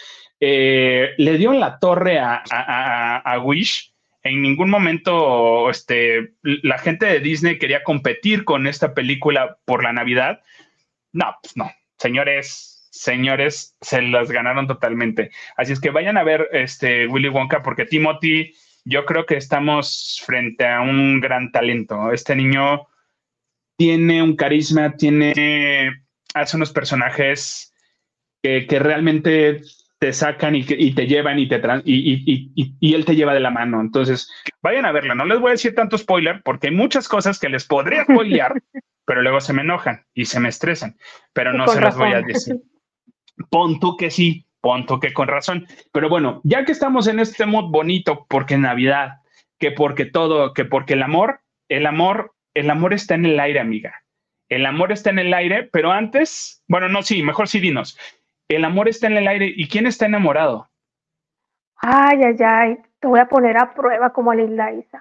[0.40, 2.42] Eh, le dio la torre a,
[3.24, 3.92] a, Wish.
[4.22, 9.92] En ningún momento este, la gente de Disney quería competir con esta película por la
[9.92, 10.42] Navidad.
[11.12, 11.70] No, pues no.
[11.98, 15.31] Señores, señores, se las ganaron totalmente.
[15.57, 20.22] Así es que vayan a ver este Willy Wonka porque Timothy, yo creo que estamos
[20.24, 22.12] frente a un gran talento.
[22.12, 22.87] Este niño
[23.76, 27.74] tiene un carisma, tiene, hace unos personajes
[28.42, 29.62] que, realmente
[29.98, 33.80] te sacan y, te llevan y, te y, y, él te lleva de la mano.
[33.80, 34.30] Entonces,
[34.62, 35.14] vayan a verla.
[35.14, 38.62] No les voy a decir tanto spoiler porque hay muchas cosas que les podría spoilear,
[39.06, 40.96] pero luego se me enojan y se me estresan.
[41.32, 42.56] Pero no se las voy a decir.
[43.50, 45.66] Pon tú que sí, pon tú que con razón.
[45.92, 49.20] Pero bueno, ya que estamos en este mood bonito, porque Navidad,
[49.58, 53.60] que porque todo, que porque el amor, el amor el amor está en el aire,
[53.60, 54.02] amiga.
[54.48, 57.98] El amor está en el aire, pero antes, bueno, no, sí, mejor sí dinos.
[58.48, 59.52] El amor está en el aire.
[59.54, 60.68] ¿Y quién está enamorado?
[61.76, 62.78] Ay, ay, ay.
[63.00, 65.00] Te voy a poner a prueba como a Linda Isa.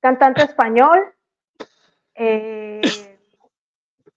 [0.00, 0.98] Cantante español.
[2.14, 2.80] Eh,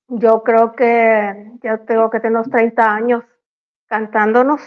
[0.07, 3.23] yo creo que ya tengo que tener unos 30 años
[3.88, 4.62] cantándonos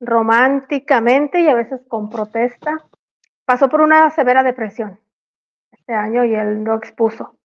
[0.00, 2.84] románticamente y a veces con protesta.
[3.44, 4.98] Pasó por una severa depresión
[5.72, 7.36] este año y él no expuso.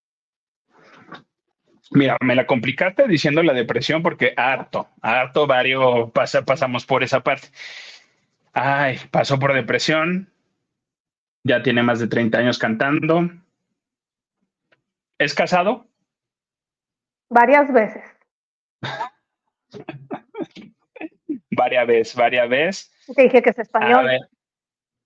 [1.91, 7.21] Mira, me la complicaste diciendo la depresión porque harto, harto varios pasa, pasamos por esa
[7.21, 7.47] parte.
[8.53, 10.29] Ay, pasó por depresión,
[11.43, 13.29] ya tiene más de 30 años cantando.
[15.17, 15.87] ¿Es casado?
[17.29, 18.03] Varias veces.
[21.51, 22.91] varias veces, varias veces.
[23.15, 24.09] Te dije que es español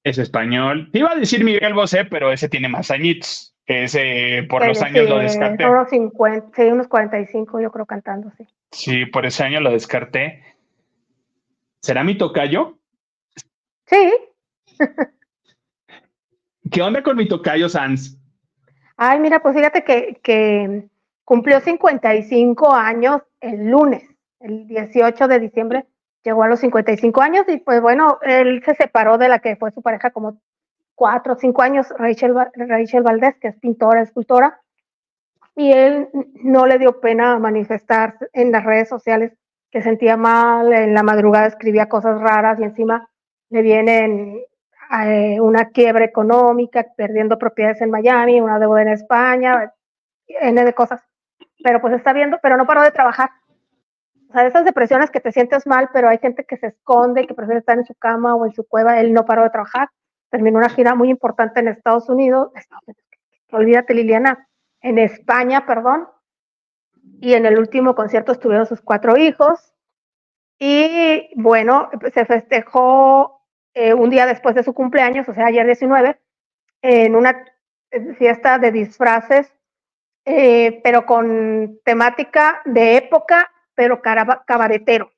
[0.04, 0.90] es español.
[0.92, 3.56] Te iba a decir Miguel Bosé, pero ese tiene más añitos.
[3.66, 5.66] Ese por los años lo descarté.
[5.66, 8.48] Unos 50, sí, unos 45 yo creo cantando, sí.
[8.72, 10.44] Sí, por ese año lo descarté.
[11.82, 12.78] ¿Será mi tocayo?
[13.86, 14.12] Sí.
[16.72, 18.18] ¿Qué onda con mi tocayo Sans?
[18.98, 20.88] Ay, mira, pues fíjate que, que
[21.24, 24.04] cumplió 55 años el lunes,
[24.40, 25.86] el 18 de diciembre
[26.24, 29.72] llegó a los 55 años y pues bueno, él se separó de la que fue
[29.72, 30.40] su pareja como
[30.96, 34.62] cuatro o cinco años, Rachel, Rachel Valdés, que es pintora, escultora,
[35.56, 36.10] y él
[36.44, 39.34] no le dio pena manifestar en las redes sociales
[39.72, 43.10] que sentía mal, en la madrugada escribía cosas raras y encima
[43.50, 44.42] le vienen
[45.06, 49.74] eh, una quiebra económica, perdiendo propiedades en Miami, una deuda en España,
[50.28, 51.02] N de cosas.
[51.64, 53.30] Pero pues está viendo, pero no paró de trabajar
[54.32, 57.34] o sea, esas depresiones que te sientes mal, pero hay gente que se esconde, que
[57.34, 59.90] prefiere estar en su cama o en su cueva, él no paró de trabajar,
[60.30, 62.50] terminó una gira muy importante en Estados Unidos,
[63.52, 64.48] olvídate Liliana,
[64.80, 66.08] en España, perdón,
[67.20, 69.74] y en el último concierto estuvieron sus cuatro hijos,
[70.58, 76.22] y bueno, se festejó eh, un día después de su cumpleaños, o sea, ayer 19,
[76.84, 77.44] en una
[78.18, 79.54] fiesta de disfraces,
[80.24, 85.12] eh, pero con temática de época pero cabaretero.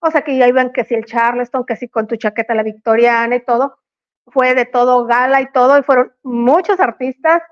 [0.00, 2.62] O sea que ya iban que si el Charleston, que si con tu chaqueta la
[2.62, 3.78] victoriana y todo,
[4.26, 7.42] fue de todo gala y todo, y fueron muchos artistas,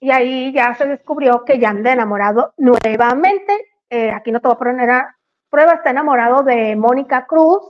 [0.00, 3.52] y ahí ya se descubrió que ya anda enamorado nuevamente.
[3.90, 5.16] Eh, aquí no te voy a poner a
[5.50, 7.60] prueba, está enamorado de Mónica Cruz,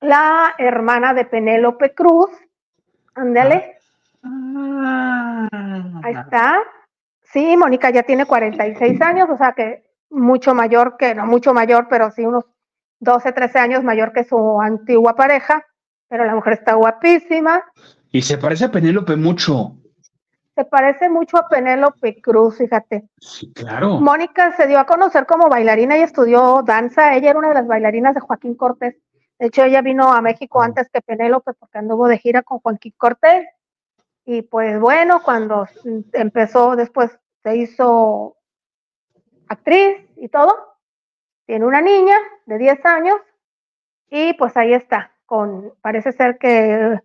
[0.00, 2.30] la hermana de Penélope Cruz.
[3.14, 3.76] Ándale.
[4.22, 5.48] Ah.
[6.02, 6.62] Ahí está.
[7.22, 11.86] Sí, Mónica ya tiene 46 años, o sea que mucho mayor que, no mucho mayor,
[11.88, 12.44] pero sí unos
[13.00, 15.64] 12, 13 años mayor que su antigua pareja,
[16.08, 17.62] pero la mujer está guapísima.
[18.10, 19.76] Y se parece a Penélope mucho.
[20.54, 23.08] Se parece mucho a Penélope Cruz, fíjate.
[23.20, 23.98] Sí, claro.
[23.98, 27.14] Mónica se dio a conocer como bailarina y estudió danza.
[27.16, 28.96] Ella era una de las bailarinas de Joaquín Cortés.
[29.38, 32.94] De hecho, ella vino a México antes que Penélope porque anduvo de gira con Joaquín
[32.96, 33.46] Cortés.
[34.24, 35.66] Y pues bueno, cuando
[36.12, 37.10] empezó, después
[37.42, 38.36] se hizo
[39.48, 40.76] actriz y todo.
[41.46, 43.16] Tiene una niña de 10 años
[44.08, 47.00] y pues ahí está, con, parece ser que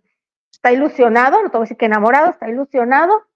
[0.50, 3.26] está ilusionado, no te voy a decir que enamorado, está ilusionado,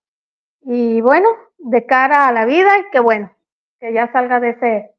[0.61, 3.35] y bueno, de cara a la vida, que bueno,
[3.81, 4.95] que ya salga de ese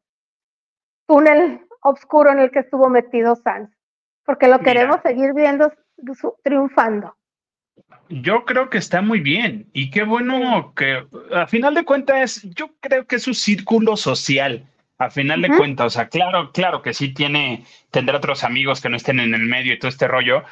[1.07, 3.69] túnel oscuro en el que estuvo metido Sanz,
[4.25, 5.71] porque lo queremos seguir viendo
[6.43, 7.15] triunfando.
[8.09, 12.71] Yo creo que está muy bien y qué bueno que a final de cuentas yo
[12.79, 14.67] creo que es su círculo social.
[14.97, 18.87] A final de cuentas, o sea, claro, claro que sí tiene, tendrá otros amigos que
[18.87, 20.45] no estén en el medio y todo este rollo,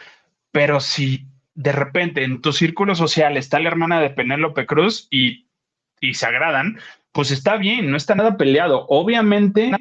[0.52, 5.48] pero si de repente en tu círculo social está la hermana de Penélope Cruz y,
[6.02, 6.78] y se agradan,
[7.14, 8.86] pues está bien, no está nada peleado.
[8.90, 9.72] Obviamente,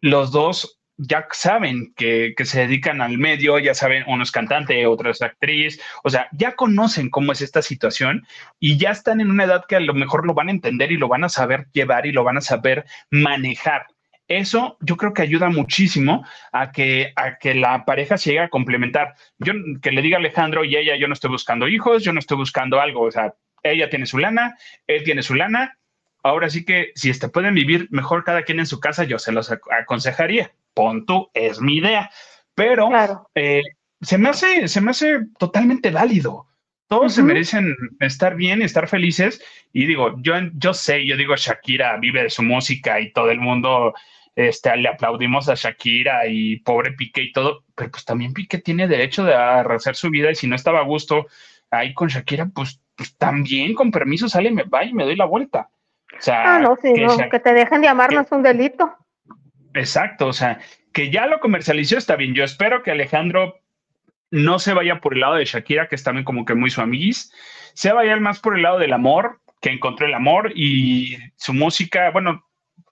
[0.00, 5.10] los dos ya saben que, se dedican al medio, ya saben, uno es cantante, otro
[5.10, 8.26] es actriz, o sea, ya conocen cómo es esta situación
[8.60, 10.96] y ya están en una edad que a lo mejor lo van a entender y
[10.96, 13.86] lo van a saber llevar y lo van a saber manejar.
[14.28, 18.48] Eso yo creo que ayuda muchísimo a que, a que la pareja se llegue a
[18.48, 19.14] complementar.
[19.38, 22.20] Yo que le diga a Alejandro y ella, yo no estoy buscando hijos, yo no
[22.20, 25.78] estoy buscando algo, o sea, ella tiene su lana, él tiene su lana.
[26.22, 29.32] Ahora sí que si este, pueden vivir mejor cada quien en su casa, yo se
[29.32, 31.04] los aconsejaría pon
[31.34, 32.10] es mi idea,
[32.54, 32.90] pero
[33.34, 33.62] eh,
[34.00, 36.46] se, me hace, se me hace totalmente válido.
[36.88, 39.42] Todos se merecen estar bien, estar felices.
[39.72, 43.40] Y digo, yo, yo sé, yo digo, Shakira vive de su música y todo el
[43.40, 43.94] mundo
[44.34, 48.88] este, le aplaudimos a Shakira y pobre Piqué y todo, pero pues también Piqué tiene
[48.88, 51.26] derecho de hacer su vida y si no estaba a gusto
[51.70, 55.24] ahí con Shakira, pues, pues también con permiso sale, me va y me doy la
[55.24, 55.70] vuelta.
[56.14, 58.42] O sea, ah, no, sí, que, no, que te dejen de amar no es un
[58.42, 58.94] delito.
[59.74, 60.60] Exacto, o sea,
[60.92, 62.34] que ya lo comercializó está bien.
[62.34, 63.60] Yo espero que Alejandro
[64.30, 66.80] no se vaya por el lado de Shakira, que es también como que muy su
[66.80, 67.32] amiguis,
[67.74, 72.10] se vaya más por el lado del amor, que encontró el amor y su música,
[72.10, 72.44] bueno,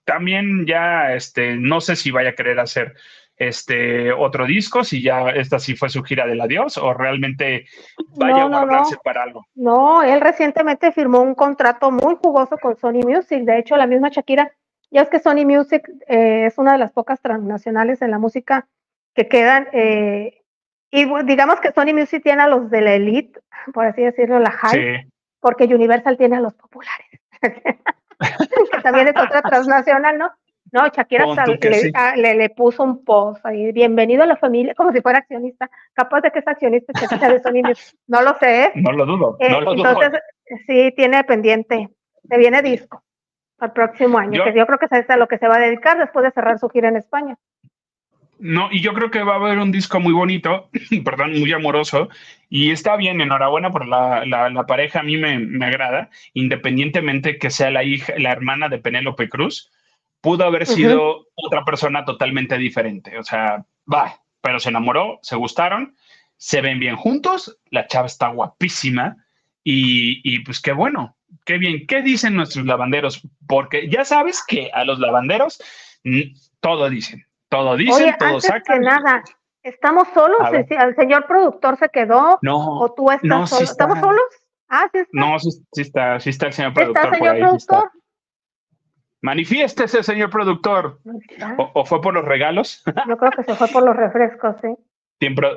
[0.05, 2.95] también ya, este, no sé si vaya a querer hacer
[3.37, 7.64] este otro disco, si ya esta sí fue su gira del adiós o realmente
[8.16, 9.47] vaya a guardarse para algo.
[9.55, 14.11] No, él recientemente firmó un contrato muy jugoso con Sony Music, de hecho la misma
[14.11, 14.53] Shakira
[14.90, 18.66] ya es que Sony Music eh, es una de las pocas transnacionales en la música
[19.14, 19.68] que quedan.
[19.72, 20.42] Eh,
[20.90, 23.38] y digamos que Sony Music tiene a los de la elite,
[23.72, 27.07] por así decirlo, la high, porque Universal tiene a los populares.
[27.40, 30.31] que también es otra transnacional, ¿no?
[30.72, 31.24] No, Shakira
[31.94, 35.68] ah, le, le, puso un post ahí, bienvenido a la familia, como si fuera accionista,
[35.94, 36.92] capaz de que es accionista
[37.29, 38.64] de Sony Music, no lo sé.
[38.64, 38.72] ¿eh?
[38.76, 39.88] No lo dudo, no lo dudo.
[39.88, 40.20] Entonces,
[40.68, 41.88] sí, tiene pendiente,
[42.29, 43.03] se viene disco
[43.61, 45.99] al próximo año, que yo creo que es a lo que se va a dedicar
[45.99, 47.37] después de cerrar su gira en España.
[48.40, 50.70] No, y yo creo que va a haber un disco muy bonito,
[51.05, 52.09] perdón, muy amoroso,
[52.49, 57.51] y está bien, enhorabuena por la, la, pareja, a mí me, me, agrada, independientemente que
[57.51, 59.70] sea la hija, la hermana de Penélope Cruz,
[60.23, 65.94] pudo haber sido otra persona totalmente diferente, o sea, va, pero se enamoró, se gustaron,
[66.38, 69.16] se ven bien juntos, la chava está guapísima,
[69.62, 71.87] y, y pues qué bueno, qué bien.
[71.87, 73.23] ¿Qué dicen nuestros lavanderos?
[73.47, 75.62] Porque ya sabes que a los lavanderos
[76.61, 78.81] todo dicen, todo dicen, todo sacan.
[78.81, 79.23] Que nada,
[79.62, 80.40] ¿estamos solos?
[80.53, 82.38] ¿El señor productor se quedó?
[82.43, 82.81] No.
[82.81, 83.64] ¿O tú estás solo?
[83.64, 84.25] ¿Estamos solos?
[84.69, 85.11] Ah, sí está.
[85.12, 87.05] No, sí, está, sí está el señor productor.
[87.05, 87.90] ¿Está el señor productor?
[89.23, 91.01] Manifiéstese, señor productor.
[91.75, 92.83] ¿O, fue por los regalos?
[93.07, 94.69] Yo creo que se fue por los refrescos, sí.
[95.20, 95.48] Siempre,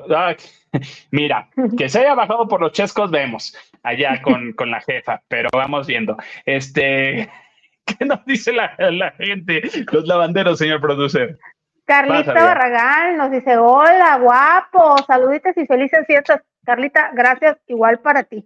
[1.11, 1.47] mira,
[1.77, 5.87] que se haya bajado por los chescos, vemos allá con, con la jefa, pero vamos
[5.87, 6.17] viendo.
[6.45, 7.29] Este,
[7.85, 9.61] ¿qué nos dice la, la gente,
[9.91, 11.39] los lavanderos, señor producer?
[11.85, 16.41] Carlita Barragán nos dice, hola, guapo, saluditos y felices fiestas.
[16.65, 18.45] Carlita, gracias, igual para ti.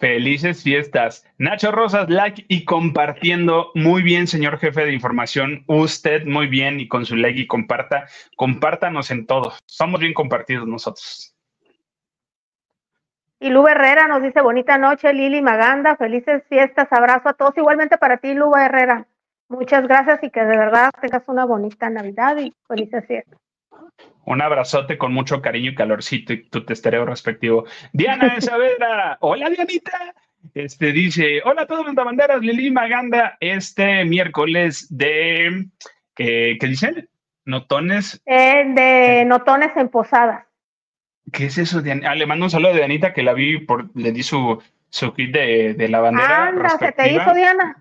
[0.00, 1.26] Felices fiestas.
[1.36, 3.70] Nacho Rosas, like y compartiendo.
[3.74, 5.62] Muy bien, señor jefe de información.
[5.66, 8.06] Usted muy bien y con su like y comparta.
[8.34, 9.52] Compártanos en todo.
[9.66, 11.36] Somos bien compartidos nosotros.
[13.40, 17.56] Y Lu Herrera nos dice bonita noche, Lili Maganda, felices fiestas, abrazo a todos.
[17.58, 19.06] Igualmente para ti, Lu Herrera.
[19.48, 23.38] Muchas gracias y que de verdad tengas una bonita Navidad y felices fiestas.
[24.24, 27.64] Un abrazote con mucho cariño y calorcito y tu testereo respectivo.
[27.92, 30.14] Diana de Saavedra, hola Dianita.
[30.54, 35.66] Este dice, hola a todos los banderas, Lili Maganda, este miércoles de,
[36.18, 37.08] eh, ¿qué dicen?
[37.44, 38.22] Notones.
[38.26, 40.46] Eh, de Notones en Posadas.
[41.32, 41.82] ¿Qué es eso?
[42.04, 45.12] Ah, le mando un saludo a Dianita que la vi, por, le di su, su
[45.14, 46.48] kit de, de la bandera.
[46.48, 47.76] Anda, se te hizo, Diana.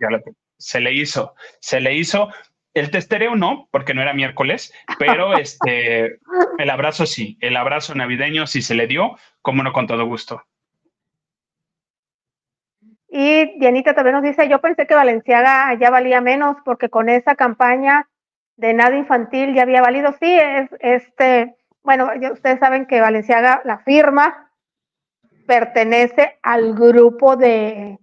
[0.58, 2.30] se le hizo, se le hizo.
[2.74, 6.20] El testereo no, porque no era miércoles, pero este,
[6.58, 10.44] el abrazo sí, el abrazo navideño sí se le dio, como no con todo gusto.
[13.12, 17.36] Y Dianita también nos dice, yo pensé que Valenciaga ya valía menos porque con esa
[17.36, 18.08] campaña
[18.56, 20.14] de nada infantil ya había valido.
[20.20, 24.52] Sí, es este, bueno, ustedes saben que Valenciaga, la firma,
[25.48, 27.98] pertenece al grupo de,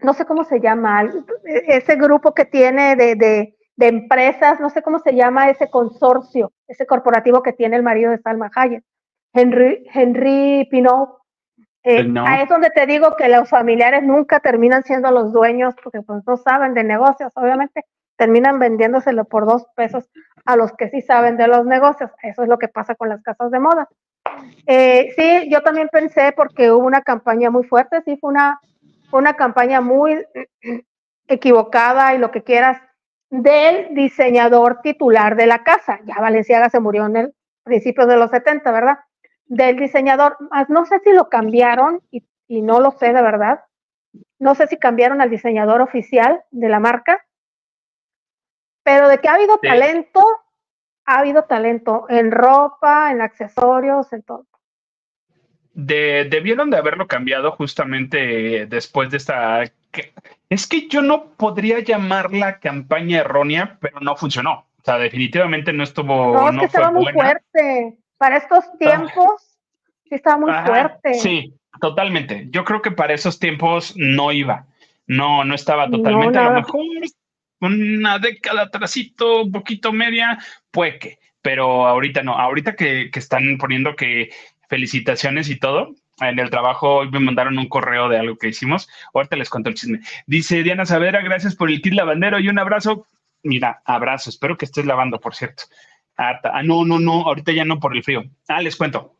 [0.00, 1.10] no sé cómo se llama,
[1.44, 6.86] ese grupo que tiene de, de, empresas, no sé cómo se llama ese consorcio, ese
[6.86, 8.82] corporativo que tiene el marido de Salma Hayek,
[9.32, 11.18] Henry, Henry Pinot.
[11.84, 16.02] Eh, ahí es donde te digo que los familiares nunca terminan siendo los dueños porque
[16.02, 17.84] pues no saben de negocios, obviamente
[18.16, 20.10] terminan vendiéndoselo por dos pesos
[20.44, 22.10] a los que sí saben de los negocios.
[22.22, 23.88] Eso es lo que pasa con las casas de moda.
[24.66, 28.60] Eh, sí, yo también pensé porque hubo una campaña muy fuerte, sí, fue una,
[29.12, 30.26] una campaña muy
[31.28, 32.80] equivocada y lo que quieras
[33.30, 36.00] del diseñador titular de la casa.
[36.04, 38.98] Ya Valenciaga se murió en el principio de los 70, ¿verdad?
[39.46, 40.36] Del diseñador,
[40.68, 43.60] no sé si lo cambiaron y, y no lo sé de verdad.
[44.38, 47.24] No sé si cambiaron al diseñador oficial de la marca,
[48.82, 50.24] pero de que ha habido talento,
[51.04, 54.46] ha habido talento en ropa, en accesorios, en todo.
[55.74, 59.64] De, debieron de haberlo cambiado justamente después de esta...
[60.48, 64.66] es que yo no podría llamarla campaña errónea, pero no funcionó.
[64.80, 66.34] O sea, definitivamente no estuvo...
[66.34, 67.98] No, es que estaba muy fuerte.
[68.16, 68.76] Para estos ah.
[68.78, 69.58] tiempos,
[70.04, 71.14] sí estaba muy fuerte.
[71.14, 72.46] Sí, totalmente.
[72.50, 74.66] Yo creo que para esos tiempos no iba.
[75.06, 76.38] No, no estaba totalmente.
[76.38, 76.84] a lo mejor
[77.60, 80.38] una década atrásito, un poquito media,
[80.70, 82.38] puede que, pero ahorita no.
[82.38, 84.30] Ahorita que, están poniendo que
[84.68, 88.88] felicitaciones y todo, en el trabajo hoy me mandaron un correo de algo que hicimos.
[89.14, 90.00] Ahorita les cuento el chisme.
[90.26, 93.06] Dice Diana Savera, gracias por el kit lavandero y un abrazo.
[93.42, 94.30] Mira, abrazo.
[94.30, 95.64] Espero que estés lavando, por cierto.
[96.16, 98.24] Ah, no, no, no, ahorita ya no por el frío.
[98.48, 99.14] Ah, les cuento.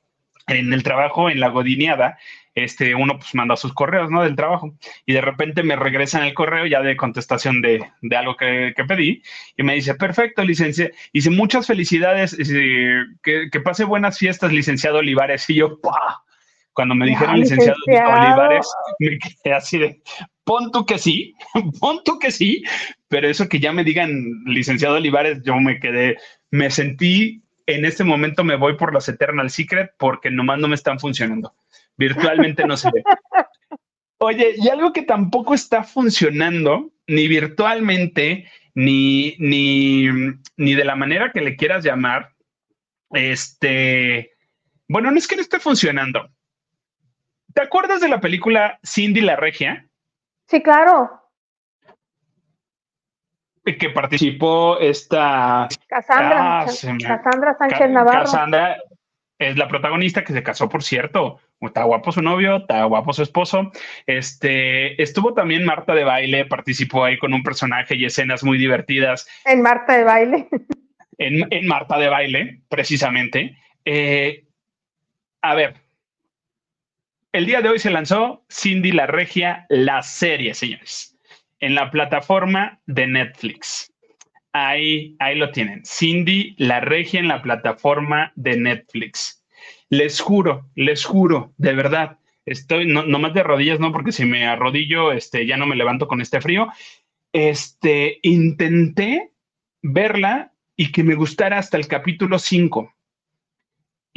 [0.48, 2.18] En el trabajo, en la godineada,
[2.54, 4.22] este, uno pues manda sus correos, ¿no?
[4.22, 4.74] Del trabajo.
[5.06, 7.86] Y de repente me regresan el correo ya de contestación de,
[8.16, 9.22] algo que, pedí
[9.56, 10.90] y me dice, perfecto, licencia.
[11.12, 12.36] Dice, muchas felicidades,
[13.22, 15.48] que, que, pase buenas fiestas, licenciado Olivares.
[15.50, 16.22] Y yo, ¡pah!
[16.78, 20.00] Cuando me dijeron licenciado, Olivares, me quedé así de,
[20.44, 21.34] pon tú que sí,
[21.80, 22.62] pon tú que sí,
[23.08, 24.14] pero eso que ya me digan
[24.46, 26.18] licenciado Olivares, yo me quedé,
[26.52, 30.76] me sentí, en este momento me voy por los Eternal Secret porque nomás no me
[30.76, 31.52] están funcionando
[31.98, 33.02] virtualmente no se ve.
[34.18, 40.06] Oye, y algo que tampoco está funcionando, ni virtualmente, ni, ni,
[40.56, 42.30] ni de la manera que le quieras llamar,
[43.10, 44.32] este,
[44.88, 46.30] bueno, no es que no esté funcionando.
[47.58, 49.84] ¿Te acuerdas de la película Cindy la Regia?
[50.46, 51.10] Sí, claro.
[53.64, 58.20] Que participó esta Cassandra, ah, Cassandra Sánchez Navarro.
[58.20, 58.76] Cassandra
[59.40, 63.24] es la protagonista que se casó, por cierto, Está guapo su novio, está guapo su
[63.24, 63.72] esposo.
[64.06, 69.28] Este estuvo también Marta de baile, participó ahí con un personaje y escenas muy divertidas.
[69.44, 70.48] En Marta de baile.
[71.18, 73.58] En, Marta de baile, precisamente.
[73.84, 74.44] Eh,
[75.42, 75.87] a ver,
[77.38, 81.16] el día de hoy se lanzó Cindy la Regia, la serie, señores,
[81.60, 83.92] en la plataforma de Netflix.
[84.52, 85.84] Ahí, ahí lo tienen.
[85.84, 89.44] Cindy la Regia en la plataforma de Netflix.
[89.88, 94.44] Les juro, les juro, de verdad, estoy no, más de rodillas, no, porque si me
[94.44, 96.66] arrodillo, este, ya no me levanto con este frío.
[97.32, 99.30] Este, intenté
[99.80, 102.92] verla y que me gustara hasta el capítulo 5.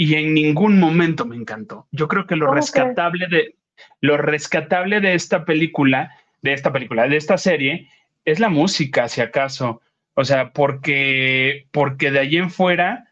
[0.01, 1.85] Y en ningún momento me encantó.
[1.91, 3.53] Yo creo que lo rescatable de
[3.99, 6.09] lo rescatable de esta película,
[6.41, 7.87] de esta película, de esta serie,
[8.25, 9.83] es la música, si acaso.
[10.15, 13.09] O sea, porque, porque de allí en fuera,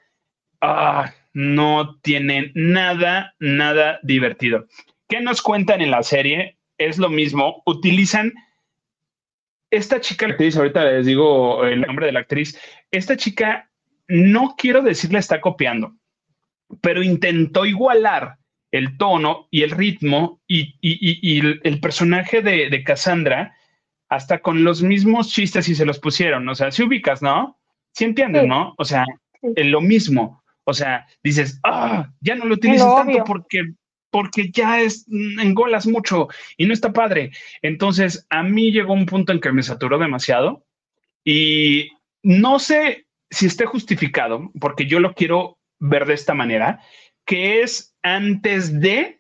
[0.61, 4.65] ah, no tienen nada, nada divertido.
[5.07, 6.57] ¿Qué nos cuentan en la serie?
[6.79, 8.33] Es lo mismo, utilizan
[9.69, 12.59] esta chica, la actriz, ahorita les digo el nombre de la actriz,
[12.89, 13.69] esta chica,
[14.07, 15.93] no quiero decirle está copiando,
[16.81, 18.37] pero intentó igualar
[18.71, 20.75] el tono y el ritmo y,
[21.39, 23.55] el, personaje de, Cassandra
[24.09, 26.47] hasta con los mismos chistes y se los pusieron.
[26.49, 27.59] O sea, si ubicas, ¿no?
[27.93, 28.75] Si entiendes, ¿no?
[28.77, 29.05] O sea,
[29.41, 30.43] lo mismo.
[30.63, 33.73] O sea, dices, ah, ya no lo utilizas tanto porque,
[34.11, 37.31] porque ya es, engolas mucho y no está padre.
[37.61, 40.65] Entonces, a mí llegó un punto en que me saturó demasiado
[41.23, 41.89] y
[42.23, 46.81] no sé si esté justificado, porque yo lo quiero ver de esta manera,
[47.25, 49.19] que es antes de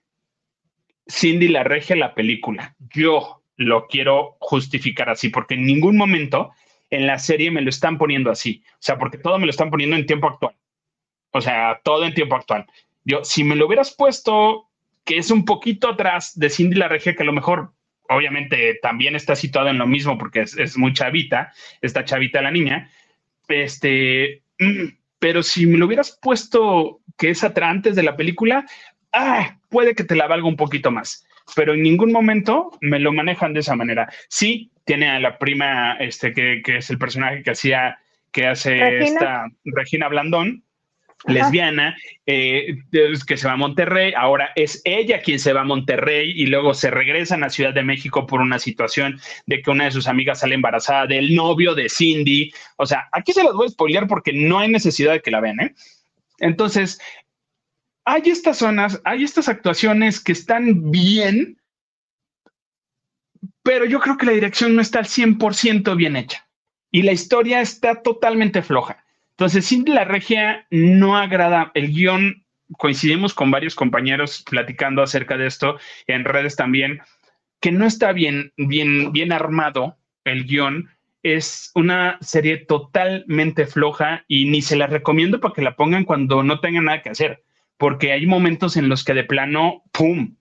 [1.09, 2.75] Cindy la Regia, la película.
[2.93, 6.51] Yo lo quiero justificar así, porque en ningún momento
[6.89, 8.63] en la serie me lo están poniendo así.
[8.73, 10.55] O sea, porque todo me lo están poniendo en tiempo actual.
[11.31, 12.65] O sea, todo en tiempo actual.
[13.03, 14.69] Yo, si me lo hubieras puesto,
[15.03, 17.73] que es un poquito atrás de Cindy la Regia, que a lo mejor,
[18.07, 22.89] obviamente, también está situado en lo mismo porque es, muy chavita, está chavita la niña,
[23.47, 28.65] este, mm, pero si me lo hubieras puesto que es atrás antes de la película,
[29.11, 33.11] ah, puede que te la valga un poquito más, pero en ningún momento me lo
[33.11, 34.11] manejan de esa manera.
[34.29, 37.99] Sí, tiene a la prima, este, que, que es el personaje que hacía,
[38.31, 40.63] que hace esta Regina Blandón,
[41.25, 42.77] lesbiana, eh,
[43.27, 46.73] que se va a Monterrey, ahora es ella quien se va a Monterrey y luego
[46.73, 50.39] se regresan a Ciudad de México por una situación de que una de sus amigas
[50.39, 52.53] sale embarazada del novio de Cindy.
[52.77, 55.41] O sea, aquí se las voy a spoilear porque no hay necesidad de que la
[55.41, 55.75] vean, ¿eh?
[56.39, 56.99] Entonces,
[58.05, 61.61] hay estas zonas, hay estas actuaciones que están bien,
[63.61, 66.47] pero yo creo que la dirección no está al 100% bien hecha
[66.91, 69.03] y la historia está totalmente floja.
[69.39, 71.71] Entonces, Cindy la Regia no agrada.
[71.73, 72.43] El guion,
[72.77, 76.99] coincidimos con varios compañeros platicando acerca de esto en redes también,
[77.61, 80.89] que no está bien, bien, bien armado el guion.
[81.23, 86.43] Es una serie totalmente floja y ni se la recomiendo para que la pongan cuando
[86.43, 87.41] no tengan nada que hacer,
[87.77, 90.35] porque hay momentos en los que de plano, ¡pum!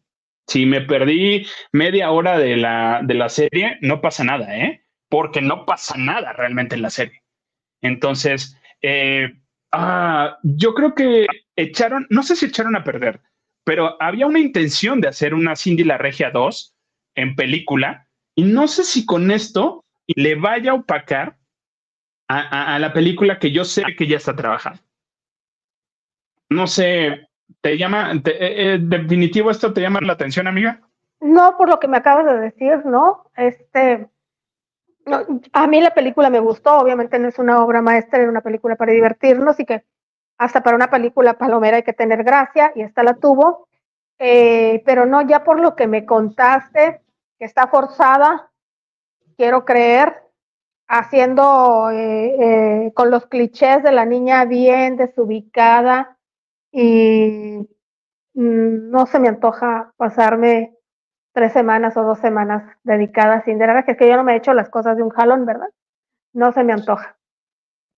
[0.49, 4.83] Si me perdí media hora de la, de la serie, no pasa nada, ¿eh?
[5.09, 7.23] Porque no pasa nada realmente en la serie.
[7.81, 9.33] Entonces, eh,
[9.73, 11.27] ah, yo creo que
[11.57, 13.21] echaron, no sé si echaron a perder,
[13.65, 16.75] pero había una intención de hacer una Cindy la Regia 2
[17.17, 21.37] en película y no sé si con esto le vaya a opacar
[22.29, 24.81] a, la película que yo sé que ya está trabajando.
[26.51, 27.29] No sé,
[27.63, 30.81] ¿te llama, eh, eh, definitivo esto te llama la atención, amiga?
[31.21, 33.31] No, por lo que me acabas de decir, ¿no?
[33.37, 34.09] Este,
[35.53, 38.77] a mí la película me gustó, obviamente no es una obra maestra, es una película
[38.77, 39.85] para divertirnos y que
[40.39, 43.69] hasta para una película palomera hay que tener gracia y esta la tuvo,
[44.19, 47.01] eh, pero no ya por lo que me contaste,
[47.39, 48.51] que está forzada,
[49.37, 50.23] quiero creer,
[50.89, 56.17] haciendo eh, eh, con los clichés de la niña bien desubicada
[56.73, 57.59] y
[58.35, 60.78] mm, no se me antoja pasarme
[61.33, 64.37] tres semanas o dos semanas dedicadas sin Cinderella, que es que yo no me he
[64.37, 65.69] hecho las cosas de un jalón, ¿verdad?
[66.33, 67.19] No se me antoja.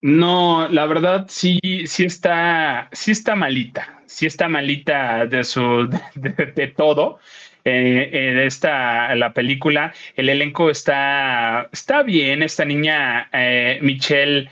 [0.03, 6.69] No, la verdad sí, sí está, sí está malita, sí está malita de su, de,
[6.69, 7.19] todo.
[7.65, 12.43] Eh, en esta la película, el elenco está, está bien.
[12.43, 14.51] Esta niña eh, Michelle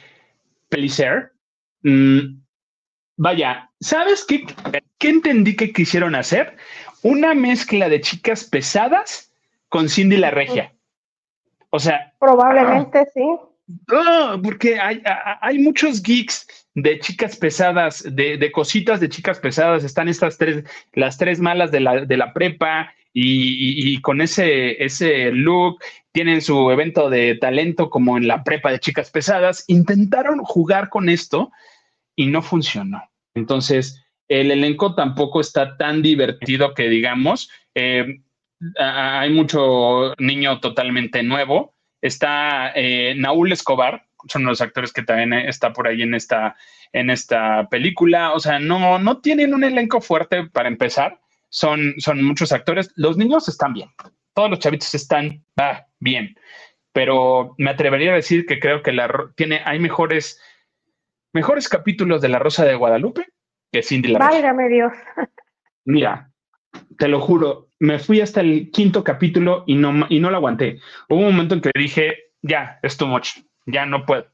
[0.69, 1.33] Pellicer.
[1.83, 2.43] Mm,
[3.17, 4.45] vaya, ¿sabes qué,
[4.99, 6.57] qué entendí que quisieron hacer?
[7.03, 9.33] Una mezcla de chicas pesadas
[9.69, 10.73] con Cindy la Regia.
[11.71, 12.13] O sea.
[12.19, 13.23] Probablemente sí.
[14.43, 15.03] porque hay,
[15.41, 19.85] hay, muchos geeks de chicas pesadas, de, cositas de chicas pesadas.
[19.85, 25.33] Están estas tres, las tres malas de la, de la prepa y, con ese, ese
[25.33, 25.79] look
[26.13, 29.65] tienen su evento de talento como en la prepa de chicas pesadas.
[29.67, 31.51] Intentaron jugar con esto
[32.15, 33.03] y no funcionó.
[33.35, 37.51] Entonces, el elenco tampoco está tan divertido que digamos.
[37.75, 38.21] Eh,
[38.79, 41.75] hay mucho niño totalmente nuevo.
[42.01, 46.57] Está eh, Naúl Escobar, son los actores que también está por ahí en esta,
[46.93, 48.33] en esta película.
[48.33, 51.21] O sea, no, no tienen un elenco fuerte para empezar.
[51.49, 52.93] Son, son muchos actores.
[52.97, 53.89] Los niños están bien.
[54.35, 55.45] Todos los chavitos están
[55.99, 56.37] bien.
[56.93, 60.41] Pero me atrevería a decir que creo que la, tiene, hay mejores,
[61.33, 63.27] mejores capítulos de La Rosa de Guadalupe
[63.73, 64.93] que Cindy la Válgame Dios.
[65.85, 66.31] Mira,
[66.99, 70.79] te lo juro, me fui hasta el quinto capítulo y no, y no lo aguanté.
[71.09, 74.27] Hubo un momento en que dije, ya, es too much, ya no puedo.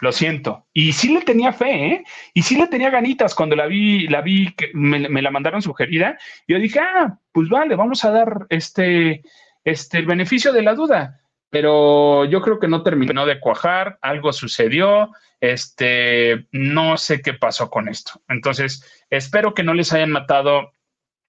[0.00, 0.66] Lo siento.
[0.72, 2.04] Y sí le tenía fe, ¿eh?
[2.32, 6.16] Y sí le tenía ganitas cuando la vi, la vi, que me, la mandaron sugerida.
[6.48, 9.22] Yo dije, ah, pues vale, vamos a dar este,
[9.62, 11.19] este, el beneficio de la duda.
[11.50, 17.70] Pero yo creo que no terminó de cuajar, algo sucedió, este, no sé qué pasó
[17.70, 18.20] con esto.
[18.28, 20.70] Entonces, espero que no les hayan matado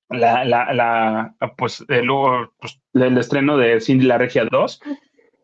[0.09, 2.07] la, la, la pues, el,
[2.59, 4.81] pues, el, estreno de Cindy la Regia 2,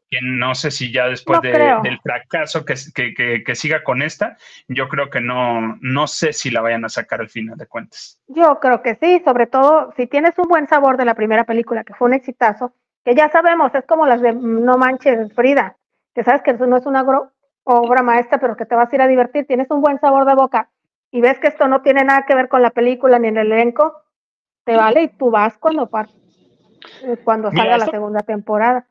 [0.10, 4.88] que no sé si ya después del fracaso que, que, que, siga con esta, yo
[4.88, 8.22] creo que no, no sé si la vayan a sacar al final de cuentas.
[8.28, 11.84] Yo creo que sí, sobre todo si tienes un buen sabor de la primera película,
[11.84, 12.74] que fue un exitazo,
[13.08, 15.78] que ya sabemos, es como las de No Manches Frida,
[16.14, 17.06] que sabes que eso no es una
[17.64, 20.36] obra maestra, pero que te vas a ir a divertir, tienes un buen sabor de
[20.36, 20.70] boca
[21.10, 23.96] y ves que esto no tiene nada que ver con la película ni el elenco,
[24.66, 25.90] te vale y tú vas cuando,
[27.24, 28.86] cuando salga la segunda temporada.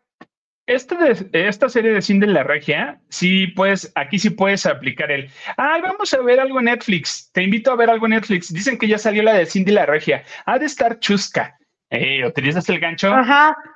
[0.65, 0.97] Esta,
[1.33, 6.15] esta serie de Cindy la Regia, sí puedes, aquí sí puedes aplicar el, ay, vamos
[6.15, 8.97] a ver algo en Netflix, te invito a ver algo en Netflix, dicen que ya
[8.97, 11.56] salió la de Cindy la Regia, ha de estar chusca,
[11.91, 13.15] eh, utilizas el gancho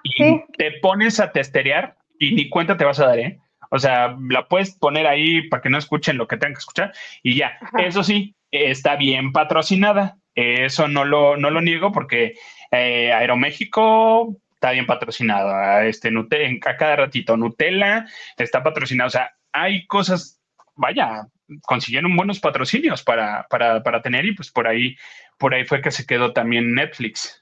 [0.03, 3.39] y te pones a testerear y ni cuenta te vas a dar, ¿eh?
[3.71, 6.93] O sea, la puedes poner ahí para que no escuchen lo que tengan que escuchar
[7.23, 7.59] y ya.
[7.79, 10.17] Eso sí, está bien patrocinada.
[10.35, 12.35] Eso no lo, no lo niego porque
[12.71, 15.81] eh, Aeroméxico está bien patrocinado.
[15.83, 18.07] Este, a cada ratito Nutella
[18.37, 19.09] está patrocinado.
[19.09, 20.41] O sea, hay cosas,
[20.75, 21.27] vaya,
[21.63, 24.97] consiguieron buenos patrocinios para, para, para tener y pues por ahí,
[25.39, 27.39] por ahí fue que se quedó también Netflix.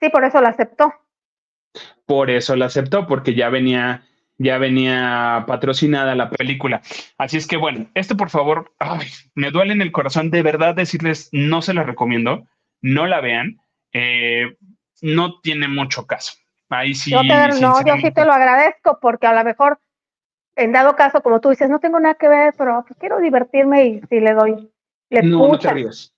[0.00, 0.92] Sí, por eso la aceptó.
[2.06, 4.02] Por eso la aceptó, porque ya venía,
[4.38, 6.80] ya venía patrocinada la película.
[7.18, 8.72] Así es que bueno, esto por favor,
[9.34, 12.46] me duele en el corazón de verdad decirles, no se la recomiendo,
[12.80, 13.60] no la vean,
[13.92, 14.56] eh,
[15.02, 16.34] no tiene mucho caso.
[16.70, 17.10] Ahí sí.
[17.10, 19.80] Yo no, yo sí te lo agradezco porque a lo mejor,
[20.56, 23.86] en dado caso, como tú dices, no tengo nada que ver, pero pues quiero divertirme
[23.86, 24.70] y si le doy.
[25.10, 26.14] Le no, no te ríes.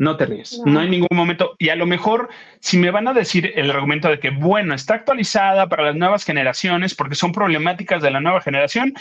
[0.00, 0.80] No te ríes, no.
[0.80, 1.56] hay ningún momento.
[1.58, 4.94] Y a lo mejor, si me van a decir el argumento de que, bueno, está
[4.94, 8.94] actualizada para las nuevas generaciones porque son problemáticas de la nueva generación,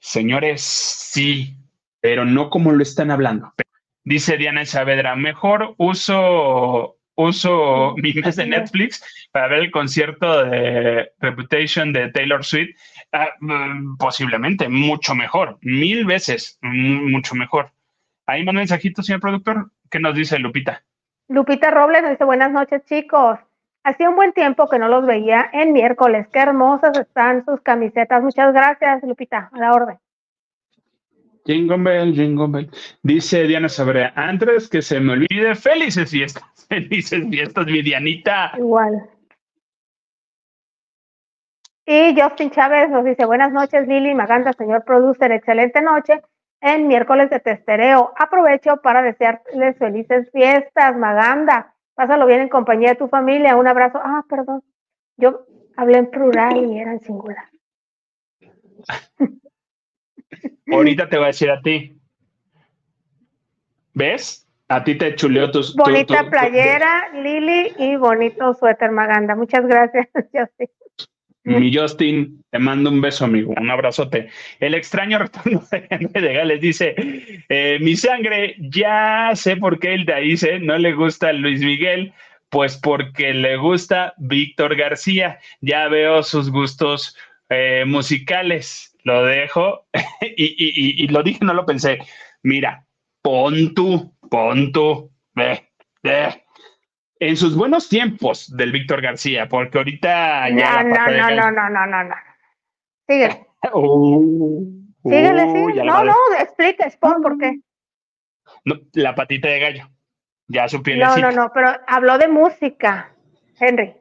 [0.00, 1.58] señores, sí,
[2.00, 3.52] pero no como lo están hablando.
[4.02, 11.12] Dice Diana Saavedra, mejor uso, uso mi mes de Netflix para ver el concierto de
[11.18, 12.70] Reputation de Taylor Swift.
[13.12, 17.72] Ah, mm, posiblemente, mucho mejor, mil veces, mucho mejor.
[18.32, 19.70] Ahí manda un mensajito, señor productor.
[19.90, 20.82] ¿Qué nos dice Lupita?
[21.28, 23.38] Lupita Robles nos dice buenas noches, chicos.
[23.84, 26.26] Hacía un buen tiempo que no los veía en miércoles.
[26.32, 28.22] Qué hermosas están sus camisetas.
[28.22, 29.50] Muchas gracias, Lupita.
[29.52, 29.98] A la orden.
[31.44, 32.70] Jingle bell, jingle bell.
[33.02, 36.44] Dice Diana Sabrea, antes que se me olvide, felices fiestas.
[36.70, 38.52] Felices fiestas, mi Dianita.
[38.56, 39.10] Igual.
[41.84, 46.22] Y Justin Chávez nos dice, buenas noches, Lili Maganda, señor producer, excelente noche
[46.62, 48.12] en miércoles de testereo.
[48.16, 51.74] Aprovecho para desearles felices fiestas, Maganda.
[51.94, 53.56] Pásalo bien en compañía de tu familia.
[53.56, 54.00] Un abrazo.
[54.02, 54.62] Ah, perdón.
[55.16, 55.44] Yo
[55.76, 57.48] hablé en plural y era en singular.
[60.72, 61.98] Ahorita te voy a decir a ti.
[63.92, 64.48] ¿Ves?
[64.68, 65.76] A ti te chuleó tus.
[65.76, 69.34] Bonita playera, Lili, y bonito suéter, Maganda.
[69.34, 70.08] Muchas gracias.
[71.44, 74.28] Mi Justin, te mando un beso, amigo, un abrazote.
[74.60, 76.94] El extraño retorno de Henry de Gales dice:
[77.48, 82.12] eh, Mi sangre, ya sé por qué él te dice, no le gusta Luis Miguel,
[82.48, 85.40] pues porque le gusta Víctor García.
[85.60, 87.16] Ya veo sus gustos
[87.48, 88.96] eh, musicales.
[89.02, 89.86] Lo dejo
[90.36, 91.98] y, lo dije, no lo pensé.
[92.44, 92.86] Mira,
[93.20, 95.68] pon tú, pon tú, ve,
[96.04, 96.41] ve
[97.28, 100.82] en sus buenos tiempos del Víctor García, porque ahorita ya.
[100.82, 102.14] No, no, no, no, no, no, no, no.
[103.08, 103.46] Sigue.
[103.72, 105.80] Uh, Síguele, sí.
[105.84, 107.60] No, no, explica, Spawn, por qué.
[108.64, 109.88] No, la patita de gallo.
[110.48, 110.82] Ya su.
[110.82, 113.14] No, no, no, pero habló de música,
[113.60, 113.94] Henry.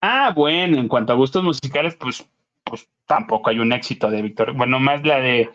[0.00, 2.24] Ah, bueno, en cuanto a gustos musicales, pues,
[2.62, 4.52] pues tampoco hay un éxito de Víctor.
[4.52, 5.50] Bueno, más la de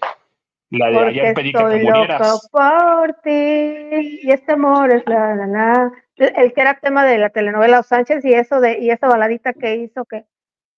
[0.72, 2.50] la de ayer pedí que te murieras.
[2.52, 3.30] Por ti,
[4.22, 7.88] y este amor es la, la, la el que era tema de la telenovela Los
[7.88, 10.26] Sánchez y eso de y esa baladita que hizo que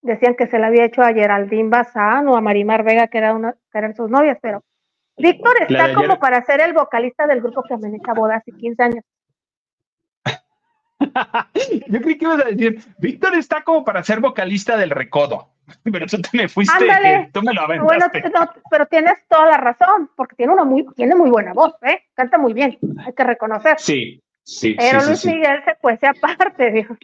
[0.02, 3.34] decían que se la había hecho a Geraldine Bazán o a Marimar Vega que, era
[3.34, 4.64] una, que eran sus novias, pero
[5.18, 9.04] Víctor está como para ser el vocalista del grupo que amenaza boda hace 15 años.
[11.88, 15.50] Yo creí que ibas a decir, Víctor está como para ser vocalista del Recodo,
[15.92, 18.22] pero tú te me fuiste, tú me lo aventaste.
[18.22, 22.04] Bueno, pero tienes toda la razón, porque tiene una muy, tiene muy buena voz, ¿eh?
[22.14, 23.80] Canta muy bien, hay que reconocer.
[23.80, 26.98] Sí, Sí, Pero Luis Miguel se cuece aparte, dijo.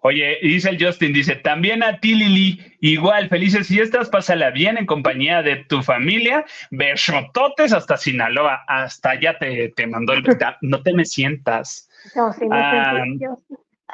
[0.00, 4.84] Oye, dice el Justin, dice, también a ti, Lili, igual, felices fiestas, pásala bien en
[4.84, 10.22] compañía de tu familia, besototes hasta Sinaloa, hasta allá te, te mandó el...
[10.60, 11.88] no te me sientas.
[12.14, 13.02] No, sí, no ah,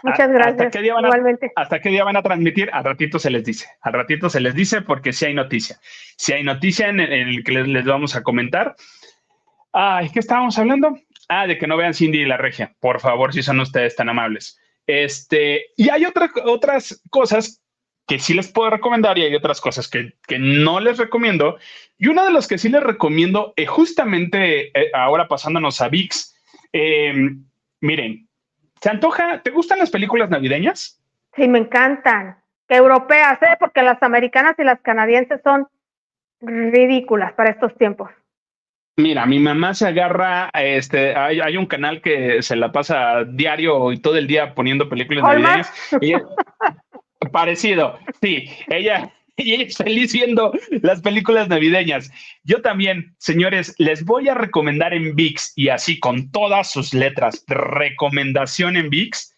[0.02, 0.60] Muchas gracias.
[0.60, 1.52] ¿hasta qué, día van a, Igualmente.
[1.54, 2.70] ¿Hasta qué día van a transmitir?
[2.72, 3.66] Al ratito se les dice.
[3.82, 5.78] Al ratito se les dice porque si hay noticia.
[6.16, 8.74] Si hay noticia en el, que les, les, vamos a comentar.
[9.72, 10.98] Ay, ¿qué estábamos hablando?
[11.32, 14.08] Ah, de que no vean Cindy y la regia, por favor, si son ustedes tan
[14.08, 14.60] amables.
[14.84, 17.62] Este, y hay otras cosas
[18.08, 21.56] que sí les puedo recomendar y hay otras cosas que, no les recomiendo.
[21.98, 26.34] Y una de las que sí les recomiendo, es justamente eh, ahora pasándonos a VIX,
[26.72, 27.44] em,
[27.80, 28.28] miren,
[28.80, 29.40] ¿se antoja?
[29.40, 31.00] ¿Te gustan las películas navideñas?
[31.36, 32.38] Sí, me encantan.
[32.66, 33.56] Que europeas, ¿eh?
[33.60, 35.68] porque las americanas y las canadienses son
[36.40, 38.10] ridículas para estos tiempos.
[39.00, 43.98] Mira, mi mamá se agarra, este, hay, un canal que se la pasa diario y
[43.98, 45.72] todo el día poniendo películas navideñas.
[47.32, 52.12] parecido, sí, ella, y ella es feliz viendo las películas navideñas.
[52.44, 57.44] Yo también, señores, les voy a recomendar en VIX y así con todas sus letras,
[57.46, 59.34] recomendación en VIX,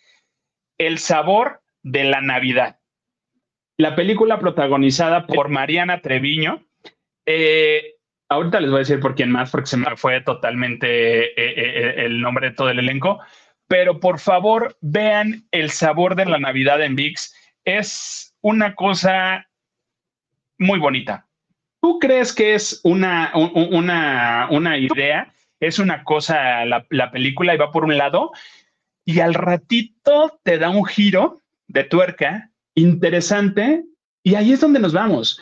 [0.78, 2.78] el sabor de la Navidad.
[3.78, 6.64] la película protagonizada por Mariana Treviño.
[7.26, 7.94] Eh,
[8.32, 11.94] ahorita les voy a decir por quién más, porque se me fue totalmente eh, eh,
[12.06, 13.20] el nombre de todo el elenco.
[13.68, 17.34] Pero por favor, vean el sabor de la Navidad en VIX.
[17.64, 19.48] Es una cosa
[20.58, 21.26] muy bonita.
[21.80, 25.32] ¿Tú crees que es una, una, una idea?
[25.58, 28.32] Es una cosa la, la película y va por un lado
[29.04, 33.84] y al ratito te da un giro de tuerca interesante
[34.22, 35.40] y ahí es donde nos vamos.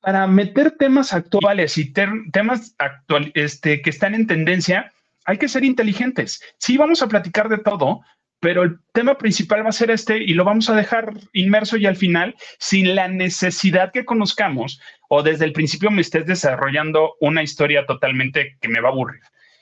[0.00, 4.92] Para meter temas actuales y temas actual, este, que están en tendencia,
[5.24, 6.42] hay que ser inteligentes.
[6.58, 8.00] Sí, vamos a platicar de todo,
[8.40, 11.86] pero el tema principal va a ser este y lo vamos a dejar inmerso y
[11.86, 17.42] al final, sin la necesidad que conozcamos o desde el principio me estés desarrollando una
[17.42, 19.20] historia totalmente que me va a aburrir.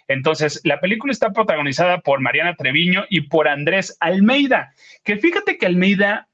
[0.08, 4.72] Entonces, la película está protagonizada por Mariana Treviño y por Andrés Almeida,
[5.04, 6.25] que fíjate que Almeida,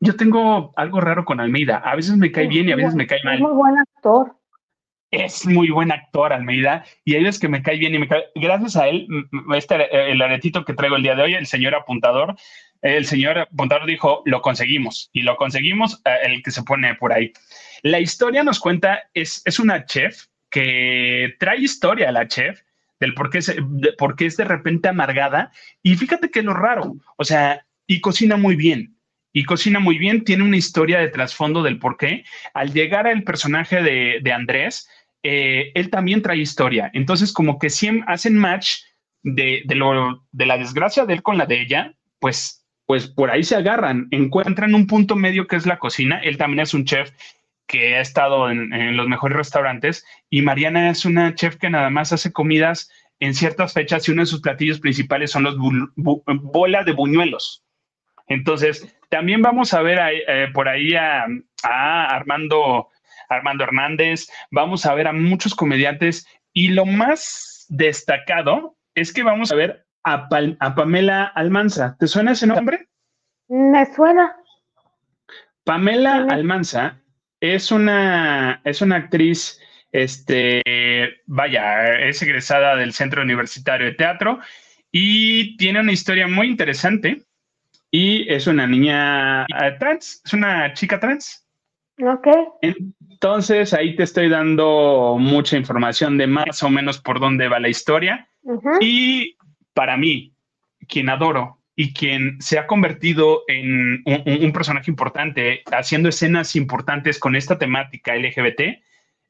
[0.00, 3.06] yo tengo algo raro con Almeida, a veces me cae bien y a veces me
[3.06, 3.34] cae mal.
[3.34, 4.36] Es muy buen actor.
[5.10, 8.24] Es muy buen actor Almeida y hay veces que me cae bien y me cae.
[8.34, 9.06] Gracias a él,
[9.54, 12.34] este, el aretito que traigo el día de hoy, el señor apuntador,
[12.82, 17.12] el señor apuntador dijo, lo conseguimos y lo conseguimos eh, el que se pone por
[17.12, 17.32] ahí.
[17.82, 22.60] La historia nos cuenta, es, es una chef que trae historia a la chef
[23.00, 25.52] del por qué, es, de, por qué es de repente amargada.
[25.82, 28.95] Y fíjate que lo raro, o sea, y cocina muy bien.
[29.36, 32.24] Y cocina muy bien, tiene una historia de trasfondo del por qué.
[32.54, 34.88] Al llegar al personaje de, de Andrés,
[35.22, 36.90] eh, él también trae historia.
[36.94, 38.76] Entonces, como que siempre hacen match
[39.22, 43.56] de, de la desgracia de él con la de ella, pues, pues por ahí se
[43.56, 46.18] agarran, encuentran un punto medio que es la cocina.
[46.24, 47.12] Él también es un chef
[47.66, 52.10] que ha estado en, los mejores restaurantes y Mariana es una chef que nada más
[52.10, 56.92] hace comidas en ciertas fechas y uno de sus platillos principales son los bolas de
[56.92, 57.66] buñuelos.
[58.28, 59.98] Entonces, también vamos a ver
[60.28, 61.26] eh, por ahí a,
[61.62, 62.88] Armando,
[63.28, 69.52] Armando Hernández, vamos a ver a muchos comediantes y lo más destacado es que vamos
[69.52, 70.28] a ver a,
[70.60, 71.96] a Pamela Almanza.
[71.98, 72.88] ¿Te suena ese nombre?
[73.48, 74.36] Me suena.
[75.64, 77.00] Pamela Almanza
[77.40, 79.60] es una, es una actriz,
[79.92, 80.62] este,
[81.26, 84.40] vaya, es egresada del Centro Universitario de Teatro
[84.90, 87.22] y tiene una historia muy interesante
[87.90, 91.46] y es una niña eh, trans, es una chica trans.
[92.02, 92.28] Ok.
[92.60, 97.68] Entonces ahí te estoy dando mucha información de más o menos por dónde va la
[97.68, 98.28] historia.
[98.80, 99.36] Y
[99.72, 100.34] para mí,
[100.88, 107.36] quien adoro y quien se ha convertido en un, personaje importante, haciendo escenas importantes con
[107.36, 108.82] esta temática LGBT,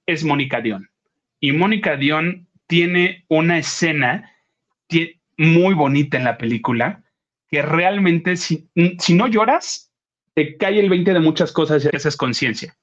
[0.07, 0.89] es Mónica Dion.
[1.41, 4.33] Y Mónica Dion tiene una escena
[5.37, 7.03] muy bonita en la película,
[7.49, 8.68] que realmente si,
[8.99, 9.92] si no lloras,
[10.34, 12.76] te cae el 20 de muchas cosas y haces conciencia.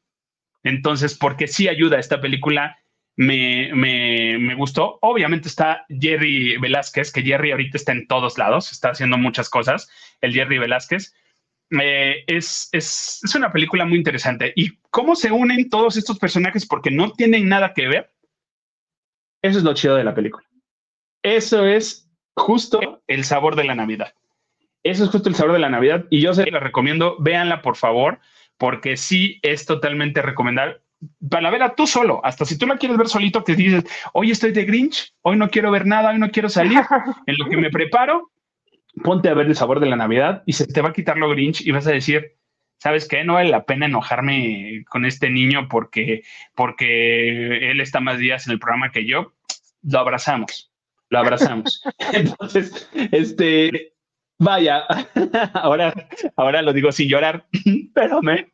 [0.64, 2.78] Entonces, porque sí ayuda esta película
[3.16, 4.97] me, me, me, gustó.
[5.01, 9.89] Obviamente está Jerry Velázquez, que Jerry ahorita está en todos lados, está haciendo muchas cosas,
[10.22, 11.14] el Jerry Velázquez.
[11.82, 14.53] Eh, es, es, es, una película muy interesante.
[14.55, 16.66] ¿Y cómo se unen todos estos personajes?
[16.66, 18.14] Porque no tienen nada que ver.
[19.41, 20.45] Eso es lo chido de la película.
[21.24, 24.14] Eso es justo el sabor de la Navidad.
[24.84, 26.06] Eso es justo el sabor de la Navidad.
[26.10, 28.20] Y yo se la recomiendo, véanla por favor,
[28.58, 30.84] porque sí es totalmente recomendable
[31.30, 34.52] para verla tú solo, hasta si tú la quieres ver solito, que dices, hoy estoy
[34.52, 36.80] de Grinch, hoy no quiero ver nada, hoy no quiero salir,
[37.26, 38.32] en lo que me preparo,
[39.04, 41.30] ponte a ver el sabor de la Navidad y se te va a quitar lo
[41.30, 42.38] Grinch y vas a decir,
[42.78, 43.24] ¿sabes qué?
[43.24, 46.24] No vale la pena enojarme con este niño porque,
[46.56, 49.34] porque él está más días en el programa que yo.
[49.84, 50.72] Lo abrazamos,
[51.10, 51.82] lo abrazamos.
[52.14, 53.93] Entonces, este,
[54.40, 54.84] Vaya,
[55.54, 55.94] ahora,
[56.36, 57.46] ahora lo digo sin llorar,
[57.94, 58.52] pero me,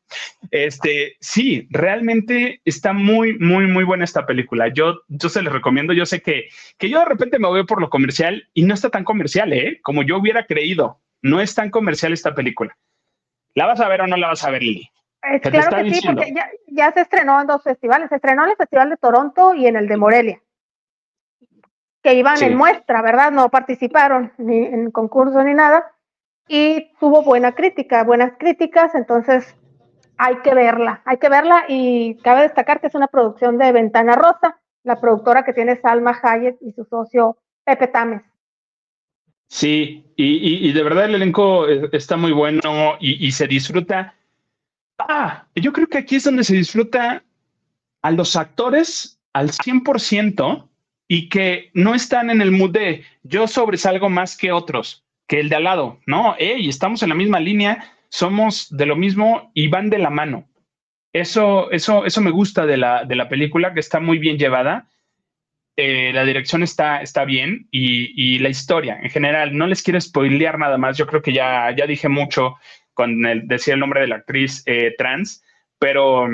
[0.52, 4.68] este, sí, realmente está muy, muy, muy buena esta película.
[4.68, 5.94] Yo, yo se les recomiendo.
[5.94, 8.90] Yo sé que, que yo de repente me voy por lo comercial y no está
[8.90, 9.80] tan comercial, ¿eh?
[9.82, 11.00] Como yo hubiera creído.
[11.22, 12.78] No es tan comercial esta película.
[13.54, 14.90] ¿La vas a ver o no la vas a ver, Lili?
[15.24, 18.10] Eh, claro que sí, porque ya, ya se estrenó en dos festivales.
[18.10, 20.42] Se estrenó en el Festival de Toronto y en el de Morelia
[22.10, 23.32] que iban en muestra, ¿verdad?
[23.32, 25.92] No participaron ni en concurso ni nada.
[26.48, 29.56] Y tuvo buena crítica, buenas críticas, entonces
[30.18, 34.16] hay que verla, hay que verla y cabe destacar que es una producción de Ventana
[34.16, 38.24] Rosa, la productora que tiene Salma Hayek y su socio Pepe Tames.
[39.48, 44.16] Sí, y, y, de verdad el elenco eh, está muy bueno y, y se disfruta.
[44.98, 47.24] Ah, yo creo que aquí es donde se disfruta
[48.02, 50.70] a los actores al 100%
[51.12, 55.50] y que no están en el mood de yo sobresalgo más que otros, que el
[55.50, 56.00] de al lado.
[56.06, 60.12] No, hey, estamos en la misma línea, somos de lo mismo y van de la
[60.12, 60.48] mano.
[61.12, 64.88] Eso, eso, eso me gusta de la, de la película, que está muy bien llevada.
[65.76, 69.58] Eh, la dirección está, está bien y, la historia en general.
[69.58, 70.96] No les quiero spoilear nada más.
[70.96, 72.58] Yo creo que ya, ya dije mucho
[72.94, 75.44] con el, decir el nombre de la actriz eh, trans,
[75.80, 76.28] pero,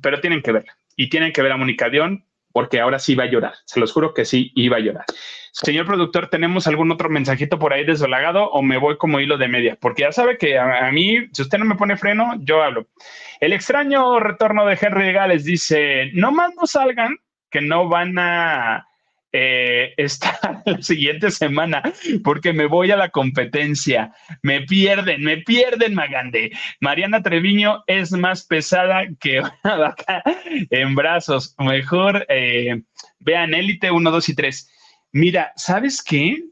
[0.00, 2.24] pero tienen que verla y tienen que ver a Mónica Dion
[2.54, 3.54] porque ahora sí va a llorar.
[3.64, 5.04] Se los juro que sí iba a llorar.
[5.50, 9.48] Señor productor, ¿tenemos algún otro mensajito por ahí desvelagado o me voy como hilo de
[9.48, 9.76] media?
[9.80, 12.86] Porque ya sabe que a, mí, si usted no me pone freno, yo hablo.
[13.40, 17.16] El extraño retorno de Henry Gales dice, no más no salgan,
[17.50, 18.86] que no van a
[19.36, 21.82] eh, estar la siguiente semana
[22.22, 24.14] porque me voy a la competencia.
[24.42, 26.52] Me pierden, me pierden, Magande.
[26.80, 30.22] Mariana Treviño es más pesada que una vaca
[30.70, 31.56] en brazos.
[31.58, 32.82] Mejor eh,
[33.18, 34.70] vean Élite 1, 2 y 3.
[35.10, 36.44] Mira, ¿sabes qué?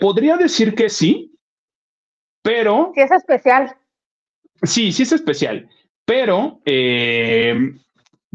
[0.00, 1.34] Podría decir que sí,
[2.40, 2.92] pero...
[2.94, 3.76] Sí, es especial.
[4.62, 5.68] Sí, sí es especial,
[6.06, 7.74] pero eh,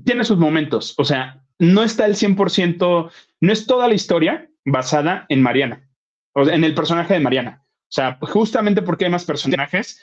[0.05, 0.93] tiene sus momentos.
[0.99, 3.11] O sea, no está el 100%,
[3.41, 5.89] no es toda la historia basada en Mariana,
[6.33, 7.65] o en el personaje de Mariana.
[7.65, 10.01] O sea, justamente porque hay más personajes,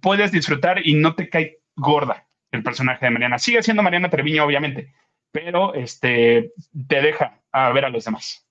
[0.00, 3.38] puedes disfrutar y no te cae gorda el personaje de Mariana.
[3.38, 4.92] Sigue siendo Mariana Treviño, obviamente,
[5.32, 6.52] pero este,
[6.86, 8.46] te deja a ver a los demás.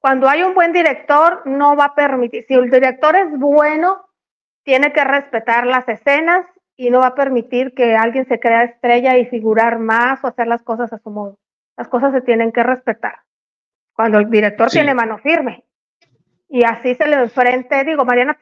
[0.00, 4.04] Cuando hay un buen director, no va a permitir, si el director es bueno,
[4.64, 6.44] tiene que respetar las escenas
[6.76, 10.48] y no va a permitir que alguien se crea estrella y figurar más o hacer
[10.48, 11.38] las cosas a su modo.
[11.76, 13.20] Las cosas se tienen que respetar.
[13.94, 15.64] Cuando el director tiene mano firme.
[16.48, 18.36] Y así se le enfrente, digo, Mariana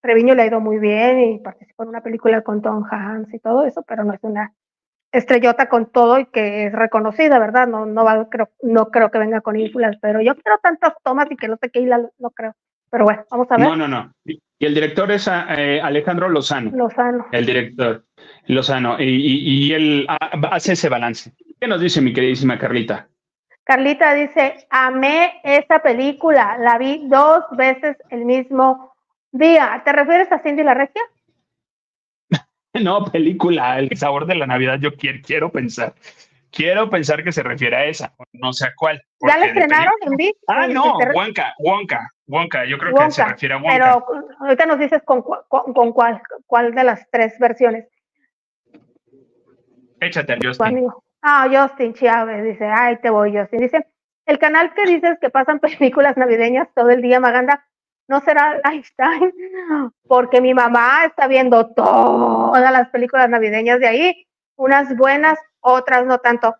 [0.00, 3.40] Treviño le ha ido muy bien y participó en una película con Tom Hanks y
[3.40, 4.52] todo eso, pero no es una
[5.10, 7.66] estrellota con todo y que es reconocida, ¿verdad?
[7.66, 11.26] No, no, va, creo, no creo que venga con ínfulas, pero yo quiero tantas tomas
[11.30, 12.54] y que no sé qué la no creo.
[12.90, 13.66] Pero bueno, vamos a ver.
[13.66, 14.12] No, no, no.
[14.24, 16.70] Y el director es eh, Alejandro Lozano.
[16.74, 17.26] Lozano.
[17.32, 18.04] El director,
[18.46, 19.00] Lozano.
[19.00, 20.06] Y, y, él
[20.50, 21.32] hace ese balance.
[21.60, 23.08] ¿Qué nos dice mi queridísima Carlita?
[23.64, 28.94] Carlita dice, amé esta película, la vi dos veces el mismo
[29.32, 29.82] día.
[29.84, 31.02] ¿Te refieres a Cindy la Regia?
[32.74, 35.94] no, película, El sabor de la Navidad, yo quiero, quiero pensar.
[36.52, 39.02] Quiero pensar que se refiere a esa, no sé a cuál.
[39.20, 40.38] ¿Ya la estrenaron en VIX?
[40.46, 43.72] Ah, no, Wonka, Wonka, Wonka, yo creo que se refiere a Wonka.
[43.72, 44.06] Pero
[44.40, 47.88] ahorita nos dices con, con, cuál, cuál de las tres versiones.
[50.00, 50.88] Échate, Justin.
[51.22, 53.60] Ah, Justin Chávez, dice, ay, te voy, Justin.
[53.60, 53.86] Dice,
[54.26, 57.66] el canal que dices que pasan películas navideñas todo el día, Maganda,
[58.08, 59.32] no será Lifetime,
[60.06, 66.18] porque mi mamá está viendo todas las películas navideñas de ahí, unas buenas, otras no
[66.18, 66.54] tanto.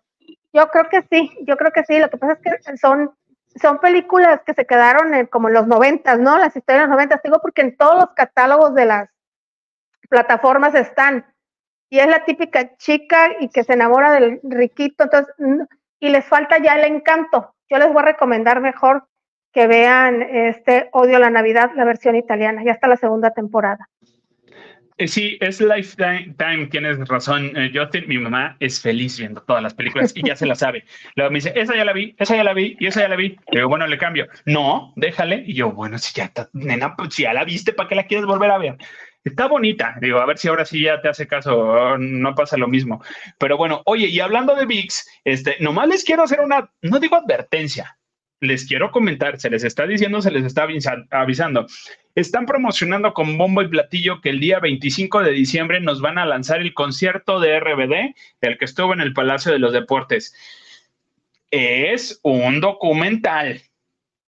[0.51, 1.99] Yo creo que sí, yo creo que sí.
[1.99, 3.15] Lo que pasa es que son,
[3.61, 6.37] son películas que se quedaron en, como en los noventas, ¿no?
[6.37, 9.09] Las historias de los noventas, digo porque en todos los catálogos de las
[10.09, 11.25] plataformas están.
[11.89, 15.33] Y es la típica chica y que se enamora del riquito, entonces,
[15.99, 17.55] y les falta ya el encanto.
[17.69, 19.07] Yo les voy a recomendar mejor
[19.53, 23.89] que vean este Odio a la Navidad, la versión italiana, ya está la segunda temporada.
[24.99, 28.07] Eh, sí, es Lifetime, tienes razón, eh, Justin.
[28.07, 30.85] Mi mamá es feliz viendo todas las películas y ya se la sabe.
[31.15, 33.15] Luego me dice, esa ya la vi, esa ya la vi y esa ya la
[33.15, 33.37] vi.
[33.51, 34.25] Y bueno, le cambio.
[34.45, 35.43] No, déjale.
[35.45, 38.07] Y yo, bueno, si ya está, nena, pues si ya la viste, ¿para qué la
[38.07, 38.77] quieres volver a ver?
[39.27, 39.95] Está bonita.
[39.99, 43.03] Digo, a ver si ahora sí ya te hace caso, no pasa lo mismo.
[43.37, 47.17] Pero bueno, oye, y hablando de VIX, este, nomás les quiero hacer una, no digo
[47.17, 47.97] advertencia,
[48.39, 50.65] les quiero comentar, se les está diciendo, se les está
[51.11, 51.67] avisando.
[52.15, 56.25] Están promocionando con bombo y platillo que el día 25 de diciembre nos van a
[56.25, 60.33] lanzar el concierto de RBD, el que estuvo en el Palacio de los Deportes.
[61.51, 63.61] Es un documental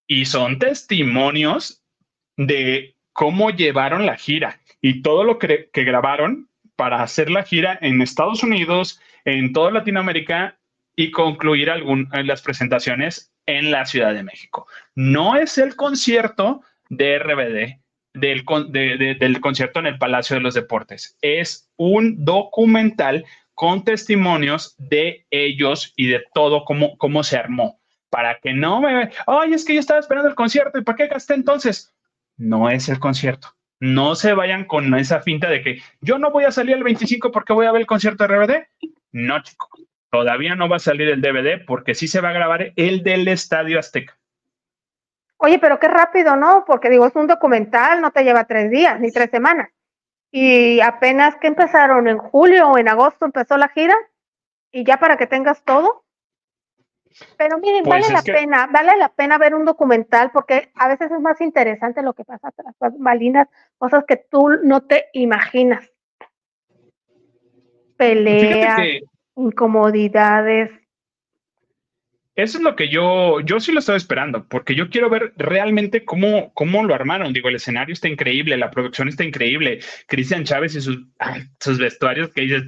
[0.06, 1.82] y son testimonios
[2.36, 8.00] de cómo llevaron la gira y todo lo que, grabaron para hacer la gira en
[8.00, 10.58] Estados Unidos, en toda Latinoamérica
[10.96, 14.66] y concluir algún, las presentaciones en la Ciudad de México.
[14.94, 17.80] No es el concierto de RBD,
[18.14, 18.44] del,
[19.18, 21.16] del concierto en el Palacio de los Deportes.
[21.20, 23.24] Es un documental
[23.54, 27.78] con testimonios de ellos y de todo cómo, cómo se armó.
[28.08, 29.10] Para que no me...
[29.26, 31.94] Ay, es que yo estaba esperando el concierto y ¿para qué gasté entonces?
[32.38, 33.54] No es el concierto.
[33.80, 37.32] No se vayan con esa finta de que yo no voy a salir el 25
[37.32, 38.92] porque voy a ver el concierto de RBD.
[39.12, 39.68] No, chico.
[40.10, 43.26] Todavía no va a salir el DVD porque sí se va a grabar el del
[43.28, 44.18] Estadio Azteca.
[45.38, 46.64] Oye, pero qué rápido, ¿no?
[46.66, 49.70] Porque digo, es un documental, no te lleva tres días ni tres semanas.
[50.30, 53.96] Y apenas que empezaron en julio o en agosto empezó la gira
[54.70, 56.04] y ya para que tengas todo.
[57.36, 61.10] Pero miren, pues vale la pena, vale la pena ver un documental porque a veces
[61.10, 63.48] es más interesante lo que pasa tras las balinas,
[63.78, 65.90] cosas que tú no te imaginas.
[68.00, 68.80] peleas,
[69.36, 70.70] incomodidades.
[72.34, 76.06] Eso es lo que yo, yo sí lo estaba esperando, porque yo quiero ver realmente
[76.06, 77.34] cómo, cómo lo armaron.
[77.34, 79.80] Digo, el escenario está increíble, la producción está increíble.
[80.06, 80.98] Cristian Chávez y sus,
[81.58, 82.62] sus vestuarios que dices,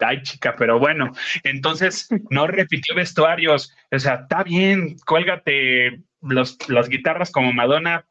[0.00, 1.12] ay chica, pero bueno,
[1.44, 8.06] entonces no repitió vestuarios, o sea, está bien, cuélgate los, las guitarras como Madonna,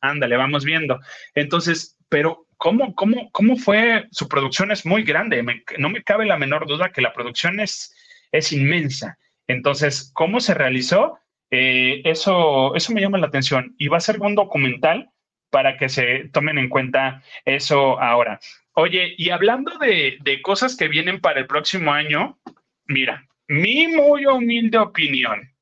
[0.00, 0.98] ándale, vamos viendo.
[1.34, 4.06] Entonces, pero ¿cómo, cómo, cómo fue?
[4.10, 5.44] Su producción es muy grande,
[5.78, 7.94] no me cabe la menor duda que la producción es,
[8.32, 9.18] es inmensa.
[9.46, 11.18] Entonces, ¿cómo se realizó?
[11.50, 15.10] Eh, eso, eso me llama la atención y va a ser un documental
[15.50, 18.40] para que se tomen en cuenta eso ahora.
[18.74, 22.38] Oye, y hablando de, de cosas que vienen para el próximo año,
[22.86, 25.54] mira, mi muy humilde opinión,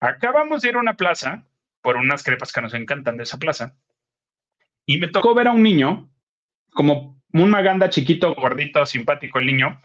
[0.00, 1.46] acabamos de ir a una plaza
[1.82, 3.76] por unas crepas que nos encantan de esa plaza
[4.86, 6.08] y me tocó ver a un niño,
[6.72, 9.82] como un maganda chiquito, gordito, simpático el niño,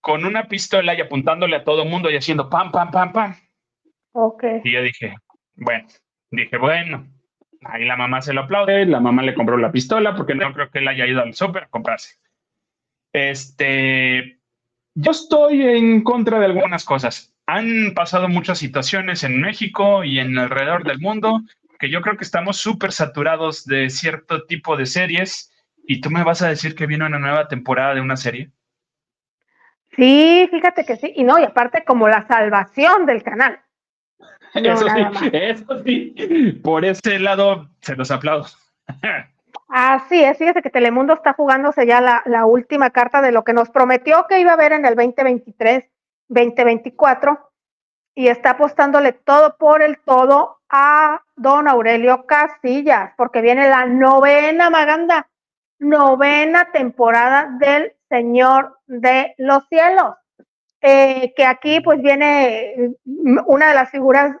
[0.00, 3.36] con una pistola y apuntándole a todo el mundo y haciendo pam, pam, pam, pam.
[4.12, 4.44] Ok.
[4.64, 5.14] Y yo dije,
[5.54, 5.86] bueno,
[6.30, 7.06] dije, bueno,
[7.64, 10.70] ahí la mamá se lo aplaude, la mamá le compró la pistola porque no creo
[10.70, 12.16] que él haya ido al súper a comprarse.
[13.12, 14.40] Este,
[14.94, 17.34] yo estoy en contra de algunas cosas.
[17.46, 21.42] Han pasado muchas situaciones en México y en alrededor del mundo
[21.78, 25.50] que yo creo que estamos súper saturados de cierto tipo de series
[25.84, 28.50] y tú me vas a decir que viene una nueva temporada de una serie.
[29.96, 33.60] Sí, fíjate que sí, y no, y aparte como la salvación del canal.
[34.54, 38.46] eso sí, eso sí, por ese lado se los aplaudo.
[39.68, 43.52] Así es, fíjate que Telemundo está jugándose ya la, la, última carta de lo que
[43.52, 45.84] nos prometió que iba a haber en el 2023,
[46.28, 47.50] 2024,
[48.14, 54.70] y está apostándole todo por el todo a don Aurelio Casillas, porque viene la novena
[54.70, 55.28] Maganda,
[55.78, 60.16] novena temporada del Señor de los Cielos.
[60.82, 62.94] Eh, que aquí pues viene
[63.46, 64.34] una de las figuras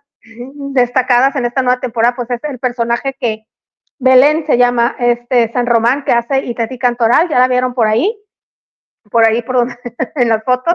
[0.72, 3.46] destacadas en esta nueva temporada, pues es el personaje que
[3.98, 8.18] Belén se llama este San Román, que hace Itati Cantoral, ya la vieron por ahí,
[9.10, 9.74] por ahí por donde,
[10.16, 10.74] en las fotos,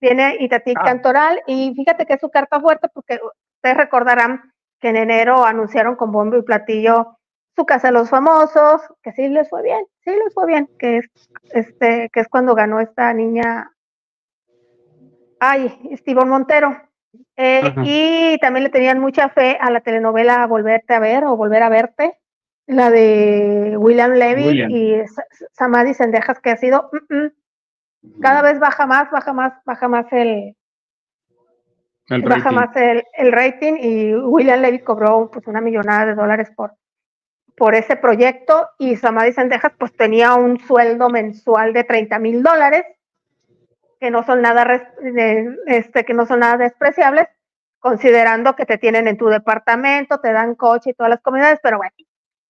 [0.00, 0.82] viene Itati ah.
[0.84, 3.18] Cantoral, y fíjate que es su carta fuerte, porque
[3.56, 7.18] ustedes recordarán que en enero anunciaron con bombo y platillo
[7.56, 10.98] su casa de los famosos, que sí les fue bien, sí les fue bien, que
[10.98, 11.10] es
[11.52, 13.72] este, que es cuando ganó esta niña,
[15.40, 16.76] ay, Estibón Montero.
[17.36, 21.62] Eh, y también le tenían mucha fe a la telenovela Volverte a ver o Volver
[21.62, 22.18] a verte,
[22.66, 25.02] la de William Levy y
[25.52, 30.06] Samadhi Sendejas, que ha sido mm, mm, cada vez baja más, baja más, baja más
[30.12, 30.56] el,
[32.08, 36.72] baja más el, el, rating y William Levy cobró pues una millonada de dólares por,
[37.58, 42.84] por ese proyecto y Samadhi Sendejas pues tenía un sueldo mensual de 30 mil dólares,
[43.98, 44.66] que no son nada
[45.66, 47.28] este, que no son nada despreciables,
[47.78, 51.78] considerando que te tienen en tu departamento, te dan coche y todas las comunidades, pero
[51.78, 51.92] bueno,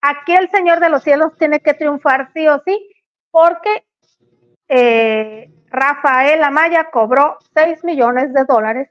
[0.01, 2.91] aquí el Señor de los Cielos tiene que triunfar sí o sí,
[3.31, 3.85] porque
[4.69, 8.91] eh, Rafael Amaya cobró 6 millones de dólares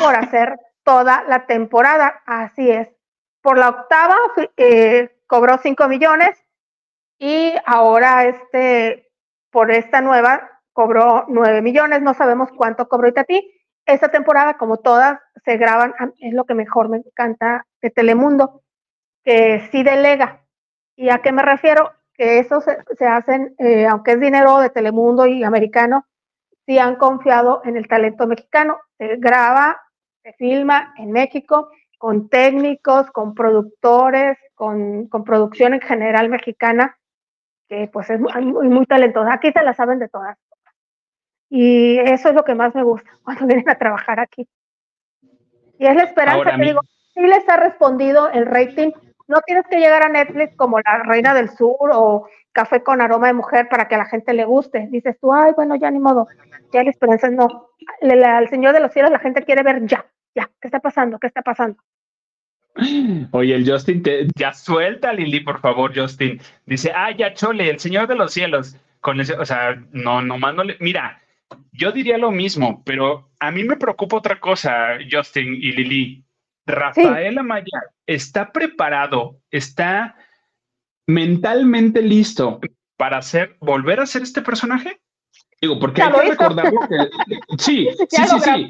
[0.00, 2.88] por hacer toda la temporada, así es.
[3.40, 4.16] Por la octava
[4.56, 6.36] eh, cobró 5 millones
[7.18, 9.10] y ahora este,
[9.50, 13.52] por esta nueva cobró 9 millones, no sabemos cuánto cobró Itatí.
[13.84, 18.62] Esta temporada, como todas, se graban, es lo que mejor me encanta de Telemundo,
[19.24, 20.44] que sí delega.
[20.94, 21.90] ¿Y a qué me refiero?
[22.14, 26.06] Que eso se, se hacen, eh, aunque es dinero de Telemundo y americano,
[26.64, 28.78] sí han confiado en el talento mexicano.
[28.98, 29.80] Se graba,
[30.22, 36.96] se filma en México con técnicos, con productores, con, producción en general mexicana,
[37.68, 39.32] que pues es muy, muy talentosa.
[39.32, 40.38] Aquí se la saben de todas.
[41.50, 44.46] Y eso es lo que más me gusta cuando vienen a trabajar aquí.
[45.78, 46.80] Y es la esperanza, que digo,
[47.14, 48.90] sí les ha respondido el rating.
[49.28, 53.28] No tienes que llegar a Netflix como La Reina del Sur o Café con Aroma
[53.28, 54.88] de Mujer para que a la gente le guste.
[54.90, 56.26] Dices tú, ay, bueno, ya ni modo.
[56.72, 57.68] Ya la esperanza no.
[58.00, 60.50] al Señor de los Cielos la gente quiere ver ya, ya.
[60.60, 61.18] ¿Qué está pasando?
[61.18, 61.78] ¿Qué está pasando?
[63.32, 64.02] Oye, el Justin,
[64.36, 66.40] ya suelta Lili, por favor, Justin.
[66.66, 68.76] Dice, ah, ya chole, el Señor de los cielos.
[69.00, 70.76] Con ese, o sea, no, no no le.
[70.80, 71.20] Mira,
[71.72, 76.24] yo diría lo mismo, pero a mí me preocupa otra cosa, Justin y Lili.
[76.66, 80.16] Rafael Amaya está preparado, está
[81.06, 82.60] mentalmente listo
[82.96, 85.00] para hacer, volver a ser este personaje.
[85.60, 86.76] Digo, porque hay que recordar que.
[87.58, 88.68] Sí, sí, sí, sí.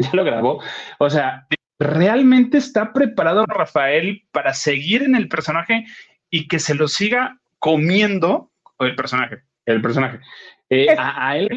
[0.00, 0.62] Ya lo grabó.
[0.98, 1.46] O sea,
[1.78, 5.86] ¿realmente está preparado Rafael para seguir en el personaje
[6.30, 9.42] y que se lo siga comiendo el personaje?
[9.64, 10.20] El personaje.
[10.68, 11.48] Eh, a, él.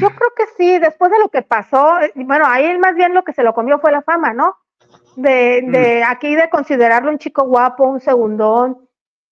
[0.00, 3.14] Yo creo que sí, después de lo que pasó, eh, bueno, a él más bien
[3.14, 4.56] lo que se lo comió fue la fama, ¿no?
[5.16, 6.10] De, de mm.
[6.10, 8.86] aquí de considerarlo un chico guapo, un segundón,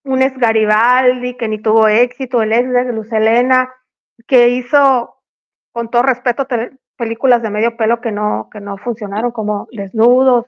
[0.05, 3.73] un ex Garibaldi que ni tuvo éxito, el ex de Luz Helena,
[4.27, 5.17] que hizo,
[5.73, 6.47] con todo respeto,
[6.97, 10.47] películas de medio pelo que no, que no funcionaron, como Desnudos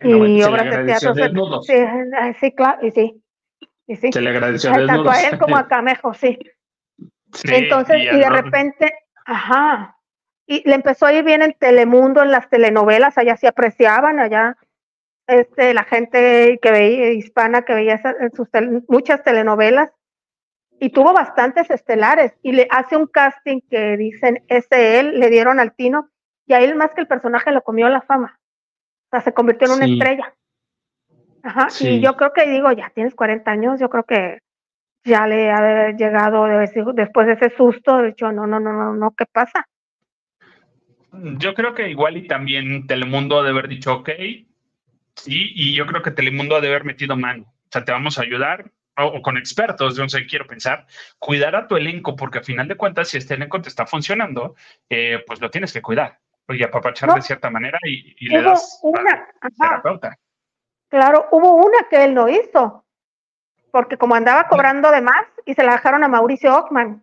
[0.00, 1.14] y, obras de teatro.
[1.62, 1.74] Sí,
[2.40, 3.22] sí, claro, y sí.
[3.86, 4.12] Y sí.
[4.12, 6.38] Se le agradeció Tanto a él como a Camejo, sí.
[7.44, 8.92] Entonces, y, de repente,
[9.24, 9.98] ajá,
[10.46, 14.56] y le empezó a ir bien en Telemundo, en las telenovelas, allá se apreciaban, allá
[15.26, 18.00] este, la gente que veía, hispana que veía
[18.34, 18.48] sus
[18.88, 19.90] muchas telenovelas,
[20.80, 25.60] y tuvo bastantes estelares, y le hace un casting que dicen, ese él, le dieron
[25.60, 26.10] al tino,
[26.46, 28.40] y a él más que el personaje lo comió la fama,
[29.06, 30.34] o sea, se convirtió en una estrella.
[31.44, 34.38] Ajá, y yo creo que digo, ya tienes 40 años, yo creo que
[35.04, 36.46] ya le ha llegado
[36.94, 39.66] después de ese susto, de hecho, no, no, no, no, no, ¿qué pasa?
[41.12, 44.10] Yo creo que igual y también Telemundo ha de haber dicho, ok,
[45.14, 48.18] sí, y yo creo que Telemundo ha de haber metido mano, o sea, te vamos
[48.18, 50.86] a ayudar, o, con expertos, yo no sé, quiero pensar,
[51.18, 54.54] cuidar a tu elenco, porque a final de cuentas, si este elenco te está funcionando,
[54.88, 59.28] eh, pues lo tienes que cuidar, y apapachar de cierta manera y, le das una,
[59.58, 60.16] terapeuta.
[60.88, 62.81] Claro, hubo una que él no hizo,
[63.72, 67.02] porque como andaba cobrando de más y se la dejaron a Mauricio Ockman.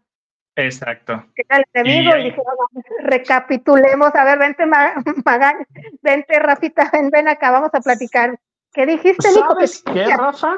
[0.55, 1.26] Exacto.
[1.36, 2.41] Que era el enemigo y, dije,
[3.01, 4.65] recapitulemos, a ver, vente,
[5.26, 5.65] Magán,
[6.01, 8.39] vente, Rafita, ven, ven acá, vamos a platicar.
[8.72, 9.47] ¿Qué dijiste, Nico?
[9.49, 10.57] ¿Sabes qué, Rafa?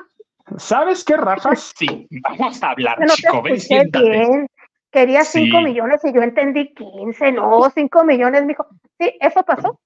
[0.58, 1.52] ¿Sabes qué, Rafa?
[1.56, 4.48] Sí, vamos a hablar, no chico, ven, bien.
[4.92, 8.68] Quería 5 millones y yo entendí 15, no, 5 millones, dijo.
[9.00, 9.80] Sí, eso pasó.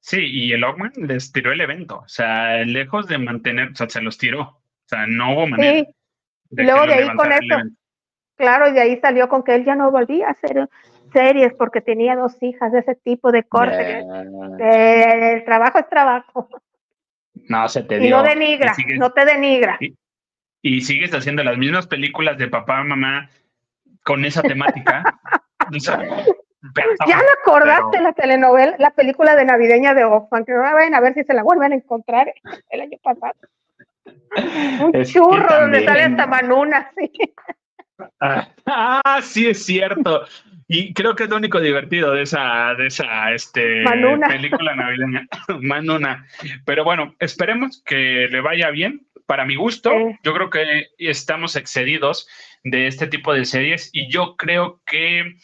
[0.00, 3.88] Sí, y el Ockman les tiró el evento, o sea, lejos de mantener, o sea,
[3.88, 4.60] se los tiró,
[4.94, 5.72] sea, no hubo manera.
[5.72, 5.94] Sí,
[6.50, 7.56] y luego de ahí con eso,
[8.36, 10.68] claro, y de ahí salió con que él ya no volvía a hacer
[11.12, 14.04] series porque tenía dos hijas de ese tipo de corte.
[14.58, 16.48] el trabajo es trabajo.
[17.48, 18.08] No, se te dio.
[18.08, 19.78] Y no denigra, no te denigra.
[20.62, 23.28] Y, sigues haciendo las mismas películas de papá, mamá,
[24.02, 25.02] con esa temática.
[25.86, 31.14] ya me acordaste la telenovela, la película de navideña de Oxfam, que vayan a ver
[31.14, 32.32] si se la vuelven a encontrar
[32.70, 33.34] el año pasado.
[34.80, 37.10] Un churro donde sale hasta Manuna, sí.
[38.20, 40.26] Ah, sí es cierto.
[40.66, 43.84] Y creo que es lo único divertido de esa, de esa este,
[44.28, 45.26] película navideña,
[45.60, 46.26] Manuna.
[46.64, 49.06] Pero bueno, esperemos que le vaya bien.
[49.26, 49.90] Para mi gusto,
[50.22, 52.28] yo creo que estamos excedidos
[52.62, 55.36] de este tipo de series y yo creo que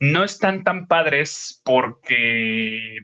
[0.00, 3.00] no están tan padres porque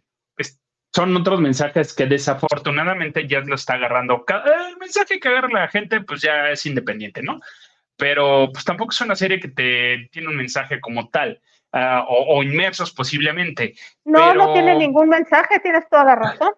[0.99, 4.25] son otros mensajes que desafortunadamente ya lo está agarrando.
[4.26, 7.41] El mensaje que agarra la gente pues ya es independiente, ¿no?
[7.96, 11.41] Pero pues tampoco es una serie que te tiene un mensaje como tal.
[11.70, 13.75] Ah, o, inmersos posiblemente.
[14.04, 16.50] No, no tiene ningún mensaje, tienes toda la razón.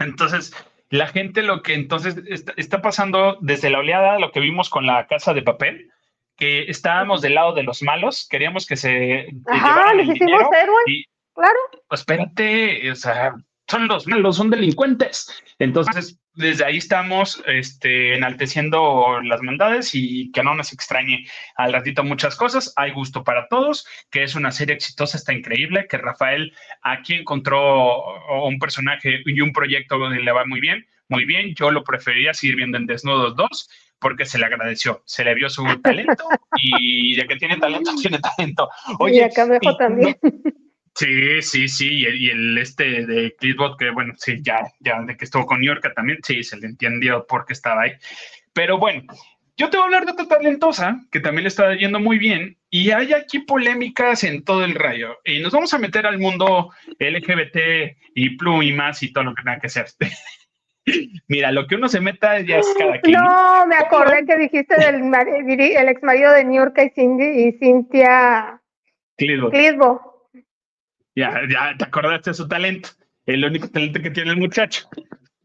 [0.00, 0.52] Entonces,
[0.90, 4.84] la gente lo que entonces está, está, pasando desde la oleada, lo que vimos con
[4.84, 5.92] la casa de papel,
[6.36, 11.06] que estábamos del lado de los malos, queríamos que se Ajá, les hicimos héroes,
[11.38, 11.58] claro.
[11.88, 13.34] Pues espérate, o sea,
[13.68, 15.30] son los malos, son delincuentes.
[15.58, 22.04] Entonces, desde ahí estamos este, enalteciendo las maldades y que no nos extrañe al ratito
[22.04, 22.72] muchas cosas.
[22.76, 26.52] Hay gusto para todos, que es una serie exitosa, está increíble, que Rafael
[26.82, 28.04] aquí encontró
[28.44, 31.54] un personaje y un proyecto donde le va muy bien, muy bien.
[31.54, 35.48] Yo lo preferiría seguir viendo en Desnudos 2 porque se le agradeció, se le vio
[35.48, 36.24] su talento
[36.62, 38.70] y de que tiene talento, tiene talento.
[39.00, 40.16] Oye, y acá mejor también.
[40.98, 45.26] Sí, sí, sí, y el, este de Clipbot, que bueno, sí, ya, ya de que
[45.26, 47.92] estuvo con New York también, sí, se le entendió por qué estaba ahí.
[48.52, 49.04] Pero bueno,
[49.56, 52.58] yo te voy a hablar de otra talentosa que también le está yendo muy bien
[52.68, 55.18] y hay aquí polémicas en todo el rayo.
[55.24, 59.36] Y nos vamos a meter al mundo LGBT y plum y más y todo lo
[59.36, 59.86] que tenga que ser.
[61.28, 63.20] Mira, lo que uno se meta ya es cada quien.
[63.20, 67.52] No, me acordé que dijiste del el ex marido de New York y, Cindy, y
[67.52, 68.60] Cintia
[69.16, 70.17] Clisbo.
[71.18, 72.90] Ya, ya te acordaste de su talento,
[73.26, 74.88] el único talento que tiene el muchacho.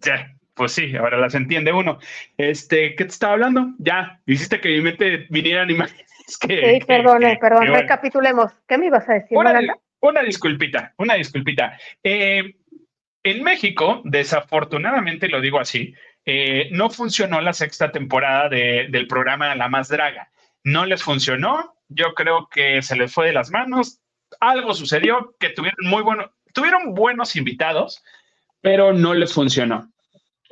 [0.01, 1.97] Ya, pues sí, ahora las entiende uno.
[2.37, 3.73] Este, ¿qué te estaba hablando?
[3.79, 6.05] Ya, hiciste que mi mente vinieran imágenes
[6.39, 6.79] que.
[6.79, 8.51] Sí, perdone, perdón, recapitulemos.
[8.67, 9.59] ¿Qué me ibas a decir, una,
[9.99, 11.75] una disculpita, una disculpita.
[12.03, 12.53] Eh,
[13.23, 19.69] en México, desafortunadamente, lo digo así, eh, no funcionó la sexta temporada del programa La
[19.69, 20.29] Más Draga.
[20.63, 21.73] No les funcionó.
[21.89, 24.02] Yo creo que se les fue de las manos.
[24.39, 28.03] Algo sucedió que tuvieron muy bueno, tuvieron buenos invitados,
[28.61, 29.91] pero no les funcionó.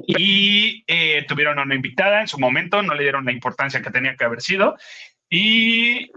[0.08, 4.16] Y eh, tuvieron una invitada en su momento, no le dieron la importancia que tenía
[4.16, 4.78] que haber sido.
[5.30, 6.12] y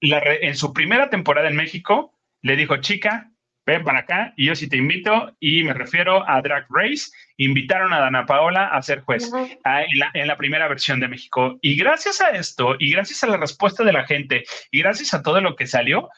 [0.00, 2.12] en su primera temporada en México
[2.42, 3.32] le dijo, chica,
[3.68, 7.10] ven para acá y yo sí te invito y me refiero a Drag Race.
[7.36, 9.30] Invitaron a Dana Paola a ser juez
[9.64, 9.82] ah,
[10.14, 11.58] en, la, primera versión de México.
[11.60, 15.22] Y gracias a esto y gracias a la respuesta de la gente y gracias a
[15.22, 16.08] todo lo que salió,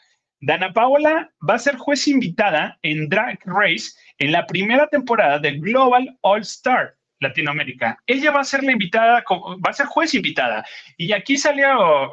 [0.41, 5.51] Dana Paola va a ser juez invitada en Drag Race en la primera temporada de
[5.59, 6.95] Global All Star.
[7.21, 7.99] Latinoamérica.
[8.07, 10.65] Ella va a ser la invitada, va a ser juez invitada.
[10.97, 12.11] Y aquí salió,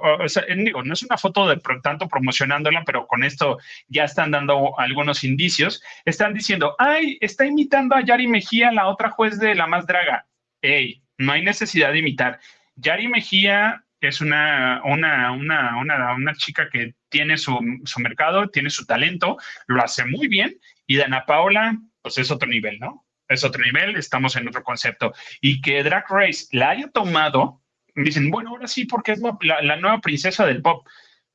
[0.56, 5.24] digo, no es una foto de tanto promocionándola, pero con esto ya están dando algunos
[5.24, 5.82] indicios.
[6.04, 10.26] Están diciendo, ay, está imitando a Yari Mejía, la otra juez de La Más Draga.
[10.60, 12.38] Ey, no hay necesidad de imitar.
[12.76, 18.70] Yari Mejía es una, una, una, una, una chica que tiene su, su mercado, tiene
[18.70, 20.58] su talento, lo hace muy bien.
[20.86, 23.08] Y Dana Paola, pues es otro nivel, ¿no?
[23.28, 25.12] es otro nivel, estamos en otro concepto.
[25.40, 27.62] Y que Drag Race la haya tomado,
[27.94, 30.86] dicen, bueno, ahora sí, porque es la, nueva princesa del pop.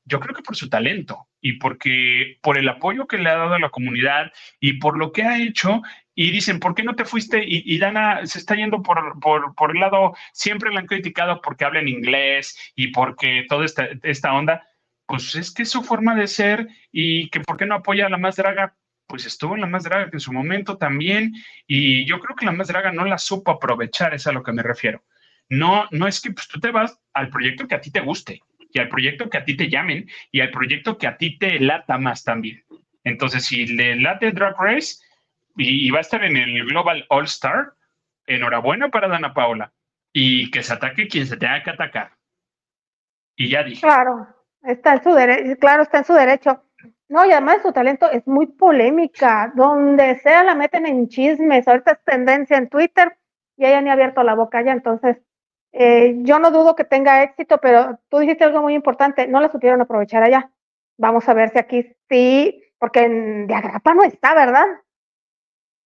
[0.05, 3.53] Yo creo que por su talento y porque por el apoyo que le ha dado
[3.53, 5.81] a la comunidad y por lo que ha hecho.
[6.15, 7.43] Y dicen, ¿por qué no te fuiste?
[7.45, 11.65] Y, Dana se está yendo por, por, por, el lado, siempre la han criticado porque
[11.65, 14.67] habla en inglés y porque toda esta, esta onda.
[15.05, 18.17] Pues es que su forma de ser y que por qué no apoya a la
[18.17, 18.75] más draga
[19.07, 21.33] pues estuvo en la más draga en su momento también,
[21.67, 24.53] y yo creo que la más draga no la supo aprovechar, es a lo que
[24.53, 25.03] me refiero.
[25.49, 28.41] No, no es que pues, tú te vas al proyecto que a ti te guste,
[28.71, 31.59] y al proyecto que a ti te llamen, y al proyecto que a ti te
[31.59, 32.63] lata más también.
[33.03, 35.02] Entonces, si le late Drag Race
[35.55, 37.73] y, va a estar en el Global All Star,
[38.25, 39.71] enhorabuena para Dana Paola.
[40.11, 42.11] Y que se ataque quien se tenga que atacar.
[43.35, 43.81] Y ya dije.
[43.81, 44.27] Claro,
[44.61, 46.63] está en su derecho, claro, está en su derecho.
[47.09, 49.51] No, y además su talento es muy polémica.
[49.55, 51.67] Donde sea la meten en chismes.
[51.67, 53.17] Ahorita es tendencia en Twitter
[53.57, 54.71] y ella ni ha abierto la boca ya.
[54.71, 55.17] Entonces,
[55.71, 59.27] eh, yo no dudo que tenga éxito, pero tú dijiste algo muy importante.
[59.27, 60.51] No la supieron aprovechar allá.
[60.97, 64.65] Vamos a ver si aquí sí, porque en, de agrapa no está, ¿verdad?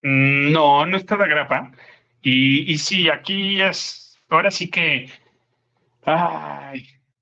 [0.01, 1.71] Mm, no, no está de agrapa.
[2.21, 5.09] Y, y sí, aquí es, ahora sí que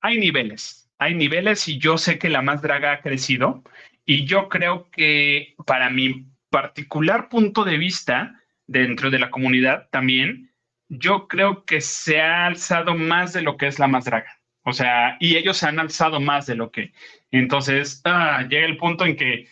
[0.01, 3.63] hay niveles, hay niveles y yo sé que la más draga ha crecido
[4.05, 10.51] y yo creo que para mi particular punto de vista dentro de la comunidad también,
[10.87, 14.39] yo creo que se ha alzado más de lo que es la más draga.
[14.63, 16.93] O sea, y ellos se han alzado más de lo que.
[17.31, 19.47] Entonces, ah, llega el punto en que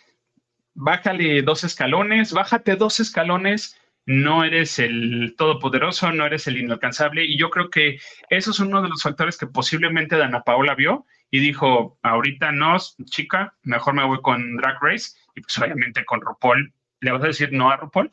[0.73, 7.23] bájale dos escalones, bájate dos escalones, no eres el todopoderoso, no eres el inalcanzable.
[7.25, 11.05] Y yo creo que eso es uno de los factores que posiblemente Dana Paola vio
[11.31, 16.21] y dijo, ahorita no, chica, mejor me voy con Drag Race y pues obviamente con
[16.21, 16.73] RuPaul.
[16.99, 18.11] ¿Le vas a decir no a RuPaul?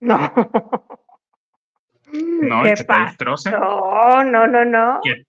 [0.00, 0.32] No.
[2.12, 3.50] No, que te destroce.
[3.50, 5.00] No, no, no, no.
[5.02, 5.26] Que,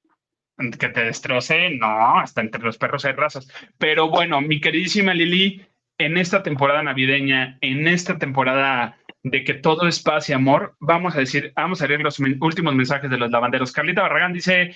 [0.77, 3.51] que, te destroce, no, hasta entre los perros hay razas.
[3.77, 5.65] Pero bueno, mi queridísima Lili,
[5.97, 11.15] en esta temporada navideña, en esta temporada de que todo es paz y amor, vamos
[11.15, 13.71] a decir, vamos a leer los últimos mensajes de los lavanderos.
[13.71, 14.75] Carlita Barragán dice,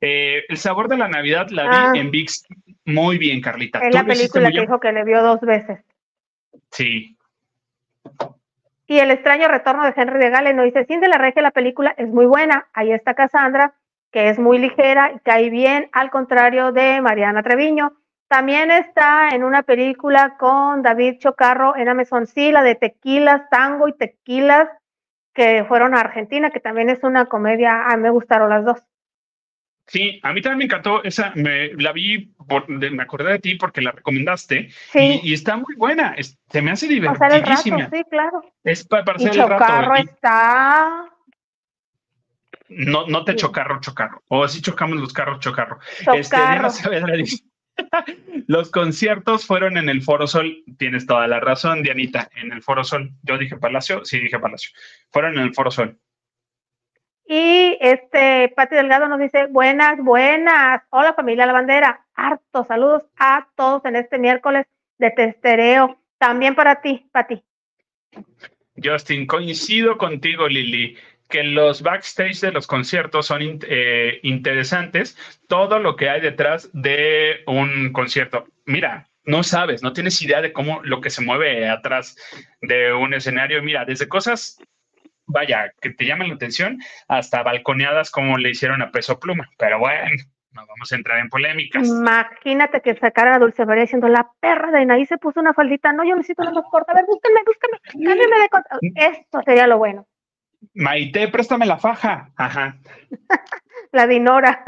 [0.00, 1.92] eh, el sabor de la Navidad la vi ah.
[1.94, 2.46] en VIX
[2.86, 3.78] muy bien, Carlita.
[3.78, 5.80] Es la película que dijo que le vio dos veces.
[6.70, 7.16] Sí.
[8.86, 11.52] Y el extraño retorno de Henry de Gale no dice, sin de la regia la
[11.52, 12.66] película es muy buena.
[12.72, 13.74] Ahí está Cassandra,
[14.10, 17.92] que es muy ligera y cae bien, al contrario de Mariana Treviño.
[18.32, 23.88] También está en una película con David Chocarro en Amazon, sí, la de Tequilas, Tango
[23.88, 24.70] y Tequilas,
[25.34, 28.78] que fueron a Argentina, que también es una comedia, a mí me gustaron las dos.
[29.86, 32.34] Sí, a mí también me encantó esa, me, la vi,
[32.68, 36.16] me acordé de ti porque la recomendaste y, está muy buena,
[36.48, 37.90] se me hace divertidísima.
[37.90, 38.42] sí, claro.
[38.64, 39.94] Es para pasar el rato.
[39.94, 41.04] está...
[42.70, 44.22] No, no te chocarro, chocarro.
[44.28, 45.78] O así chocamos los carros, chocarro.
[46.14, 46.38] Este,
[48.46, 50.64] los conciertos fueron en el Foro Sol.
[50.78, 52.30] Tienes toda la razón, Dianita.
[52.34, 53.10] En el Foro Sol.
[53.22, 54.04] Yo dije Palacio.
[54.04, 54.70] Sí, dije Palacio.
[55.10, 55.98] Fueron en el Foro Sol.
[57.26, 60.82] Y este Pati Delgado nos dice, buenas, buenas.
[60.90, 62.04] Hola familia La Bandera.
[62.14, 64.66] Hartos saludos a todos en este miércoles
[64.98, 65.98] de testereo.
[66.18, 67.42] También para ti, Pati.
[68.82, 70.96] Justin, coincido contigo, Lili,
[71.32, 75.16] que los backstage de los conciertos son eh, interesantes.
[75.48, 78.44] Todo lo que hay detrás de un concierto.
[78.66, 82.16] Mira, no sabes, no tienes idea de cómo lo que se mueve atrás
[82.60, 83.62] de un escenario.
[83.62, 84.58] Mira, desde cosas
[85.26, 86.78] vaya, que te llaman la atención,
[87.08, 89.48] hasta balconeadas como le hicieron a Peso Pluma.
[89.56, 90.10] Pero bueno,
[90.52, 91.88] no vamos a entrar en polémicas.
[91.88, 95.92] Imagínate que sacara a Dulce María diciendo, la perra de Inaí se puso una faldita,
[95.92, 99.78] no, yo necesito una más corta, a ver, búscame, búscame, cámbiame de Esto sería lo
[99.78, 100.06] bueno.
[100.74, 102.30] Maite, préstame la faja.
[102.36, 102.76] Ajá.
[103.92, 104.64] la Dinora.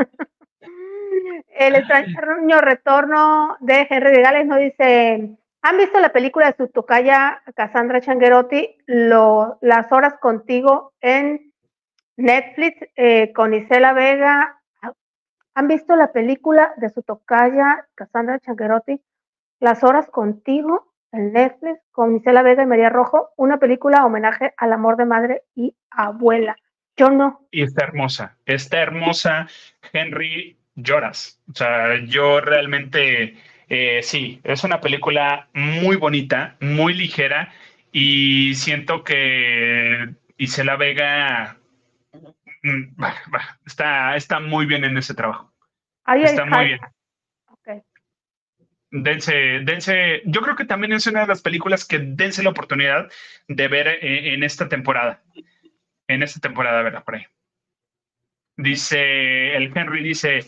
[1.57, 6.69] El extraño retorno de Henry de Gales nos dice, ¿han visto la película de su
[6.69, 11.53] tocaya Cassandra Changuerotti, lo, Las horas contigo en
[12.17, 14.61] Netflix eh, con Isela Vega?
[15.55, 19.01] ¿Han visto la película de su tocaya Cassandra Changuerotti,
[19.61, 23.31] Las horas contigo en Netflix con Isela Vega y María Rojo?
[23.37, 26.57] Una película homenaje al amor de madre y abuela.
[26.97, 27.47] Yo no.
[27.51, 29.49] Y está hermosa, está hermosa.
[29.93, 31.41] Henry lloras.
[31.51, 33.37] O sea, yo realmente,
[33.69, 37.53] eh, sí, es una película muy bonita, muy ligera
[37.93, 41.57] y siento que Isela Vega
[42.63, 43.03] mm,
[43.67, 45.53] está, está muy bien en ese trabajo.
[46.07, 46.81] está muy bien.
[48.97, 49.35] Dense,
[49.65, 53.11] dense, yo creo que también es una de las películas que dense la oportunidad
[53.49, 55.21] de ver eh, en, esta temporada.
[56.07, 57.03] En esta temporada, ¿verdad?
[57.03, 57.27] Por ahí.
[58.57, 60.45] Dice, el Henry dice,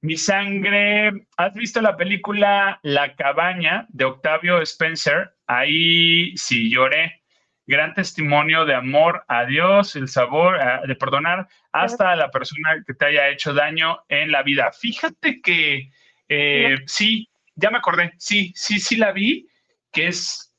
[0.00, 5.36] mi sangre, ¿has visto la película La cabaña de Octavio Spencer?
[5.46, 7.22] Ahí sí lloré.
[7.68, 10.58] Gran testimonio de amor a Dios, el sabor
[10.88, 14.72] de perdonar hasta a la persona que te haya hecho daño en la vida.
[14.72, 15.92] Fíjate que
[16.28, 19.48] eh, sí, ya me acordé, sí, sí, sí la vi,
[19.92, 20.54] que es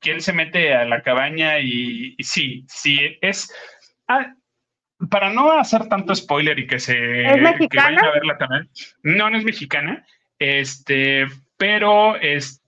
[0.00, 3.52] que él se mete a la cabaña y, y sí, sí, es...
[4.06, 4.34] Ah,
[5.10, 8.00] para no hacer tanto spoiler y que se ¿Es mexicana?
[8.02, 8.68] a verla también.
[9.02, 10.04] No, no es mexicana.
[10.38, 11.26] Este,
[11.56, 12.62] pero es,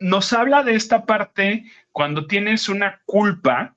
[0.00, 3.76] nos habla de esta parte cuando tienes una culpa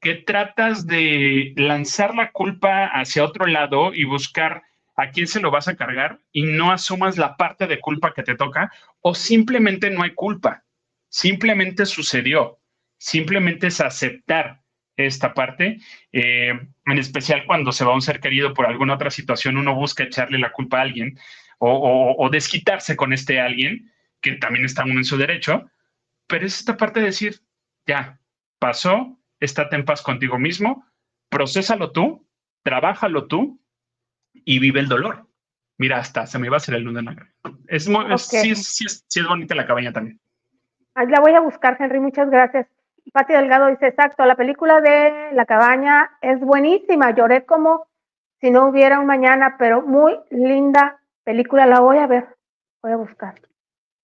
[0.00, 4.62] que tratas de lanzar la culpa hacia otro lado y buscar
[4.98, 8.24] a quién se lo vas a cargar y no asumas la parte de culpa que
[8.24, 10.64] te toca o simplemente no hay culpa,
[11.08, 12.58] simplemente sucedió,
[12.98, 14.60] simplemente es aceptar
[14.96, 15.78] esta parte,
[16.10, 16.52] eh,
[16.84, 20.36] en especial cuando se va un ser querido por alguna otra situación, uno busca echarle
[20.36, 21.16] la culpa a alguien
[21.60, 25.70] o, desquitarse con este alguien, que también está en su derecho,
[26.26, 27.40] pero es esta parte de decir,
[27.86, 28.20] ya,
[28.58, 30.84] pasó, estate en paz contigo mismo,
[31.28, 32.28] procésalo tú,
[32.64, 33.60] trabájalo tú
[34.48, 35.26] y vive el dolor.
[35.76, 37.30] Mira, hasta se me va a hacer el luna negra.
[37.66, 40.18] Es, sí, sí, sí, es bonita la cabaña también.
[40.94, 42.66] La voy a buscar, Henry, muchas gracias.
[43.12, 47.88] Pati Delgado dice, exacto, la película de La cabaña es buenísima, lloré como
[48.40, 52.26] si no hubiera un mañana, pero muy linda película, la voy a ver,
[52.82, 53.34] voy a buscar.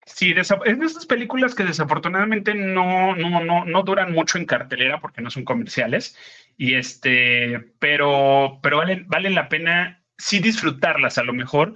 [0.05, 5.01] Sí, es de esas películas que desafortunadamente no, no, no, no duran mucho en cartelera
[5.01, 6.19] porque no son comerciales,
[6.59, 11.75] y este, pero, pero valen, valen la pena sí disfrutarlas a lo mejor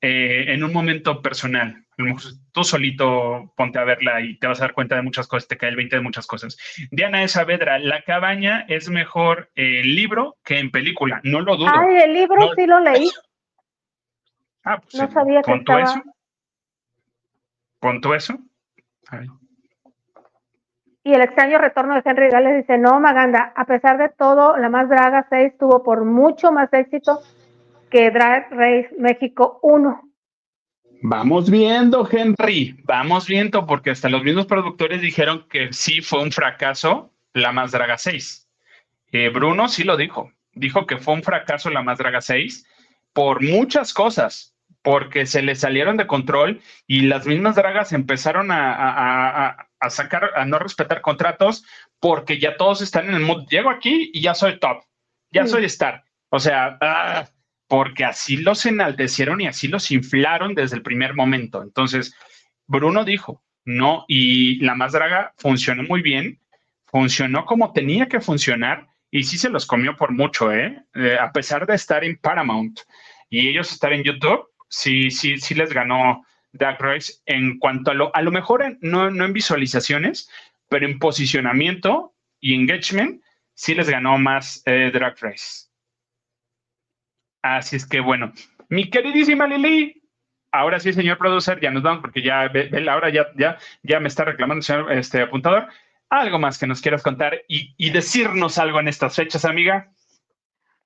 [0.00, 1.84] eh, en un momento personal
[2.52, 5.56] tú solito ponte a verla y te vas a dar cuenta de muchas cosas, te
[5.56, 6.56] cae el 20 de muchas cosas.
[6.90, 11.70] Diana de Saavedra, La cabaña es mejor en libro que en película, no lo dudo.
[11.72, 13.10] Ay, el libro sí lo leí.
[14.64, 15.82] Ah, pues no sabía que estaba...
[15.82, 16.02] eso.
[17.78, 18.38] ¿Punto eso?
[21.02, 24.68] Y el extraño retorno de Henry Gales dice, no, Maganda, a pesar de todo, la
[24.68, 27.20] más draga 6 tuvo por mucho más éxito
[27.90, 30.00] que Drag Race México 1.
[31.02, 36.30] Vamos viendo, Henry, vamos viendo, porque hasta los mismos productores dijeron que sí fue un
[36.30, 38.48] fracaso la Más Draga 6.
[39.12, 42.66] Eh, Bruno sí lo dijo, dijo que fue un fracaso la Más Draga 6
[43.12, 49.68] por muchas cosas, porque se le salieron de control y las mismas dragas empezaron a,
[49.88, 51.64] sacar, a no respetar contratos,
[51.98, 53.46] porque ya todos están en el mundo.
[53.50, 54.82] Llego aquí y ya soy top,
[55.32, 56.04] ya soy star.
[56.30, 57.28] O sea, ah,
[57.70, 61.62] porque así los enaltecieron y así los inflaron desde el primer momento.
[61.62, 62.16] Entonces,
[62.66, 66.40] Bruno dijo, no, y la más draga funcionó muy bien,
[66.86, 70.82] funcionó como tenía que funcionar y sí se los comió por mucho, ¿eh?
[70.96, 72.80] eh a pesar de estar en Paramount
[73.28, 77.94] y ellos estar en YouTube, sí, sí, sí les ganó Drag Race en cuanto a
[77.94, 80.28] lo, a lo mejor no, no en visualizaciones,
[80.68, 83.22] pero en posicionamiento y engagement,
[83.54, 85.69] sí les ganó más eh, Drag Race.
[87.42, 88.32] Así es que bueno,
[88.68, 90.02] mi queridísima Lili,
[90.52, 92.42] ahora sí, señor producer, ya nos vamos porque ya
[92.90, 95.68] ahora ya, ya, ya me está reclamando, señor este, apuntador.
[96.08, 99.88] ¿Algo más que nos quieras contar y, decirnos algo en estas fechas, amiga?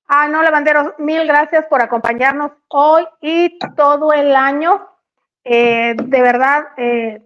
[0.07, 4.87] Ah, no, Lavanderos, mil gracias por acompañarnos hoy y todo el año.
[5.45, 7.23] Eh, de verdad, eh,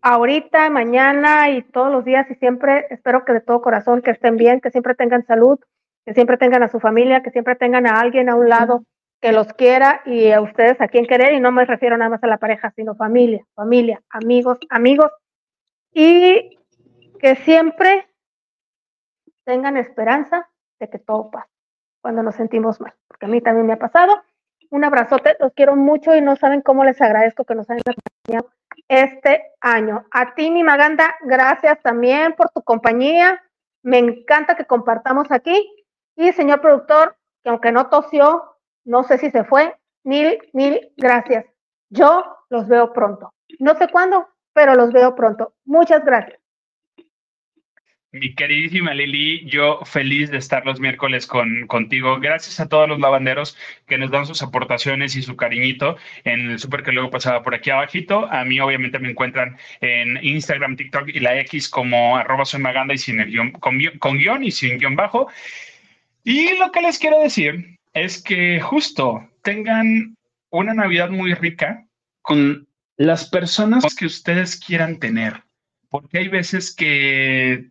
[0.00, 4.38] ahorita, mañana y todos los días y siempre espero que de todo corazón que estén
[4.38, 5.60] bien, que siempre tengan salud,
[6.06, 8.84] que siempre tengan a su familia, que siempre tengan a alguien a un lado
[9.20, 12.22] que los quiera y a ustedes a quien querer, y no me refiero nada más
[12.22, 15.10] a la pareja, sino familia, familia, amigos, amigos,
[15.92, 16.58] y
[17.18, 18.06] que siempre
[19.44, 21.50] tengan esperanza de que todo pase
[22.02, 24.22] cuando nos sentimos mal, porque a mí también me ha pasado,
[24.70, 28.50] Un abrazote, los quiero mucho y no saben cómo les agradezco que nos hayan acompañado
[28.88, 30.06] este año.
[30.10, 33.42] A ti, mi Maganda, gracias también por tu compañía.
[33.82, 35.85] Me encanta que compartamos aquí.
[36.16, 41.44] Y señor productor, que aunque no tosió, no sé si se fue, mil, mil gracias.
[41.90, 43.34] Yo los veo pronto.
[43.58, 45.54] No sé cuándo, pero los veo pronto.
[45.64, 46.40] Muchas gracias.
[48.12, 52.18] Mi queridísima Lili, yo feliz de estar los miércoles con, contigo.
[52.18, 56.58] Gracias a todos los lavanderos que nos dan sus aportaciones y su cariñito en el
[56.58, 58.26] súper que luego pasaba por aquí abajito.
[58.32, 62.94] A mí obviamente me encuentran en Instagram, TikTok y la X como arroba soy maganda
[62.94, 65.28] y sin el guion, con, con guion y sin guion bajo.
[66.28, 70.16] Y lo que les quiero decir es que justo tengan
[70.50, 71.86] una Navidad muy rica
[72.20, 72.66] con
[72.96, 75.44] las personas que ustedes quieran tener.
[75.88, 77.70] Porque hay veces que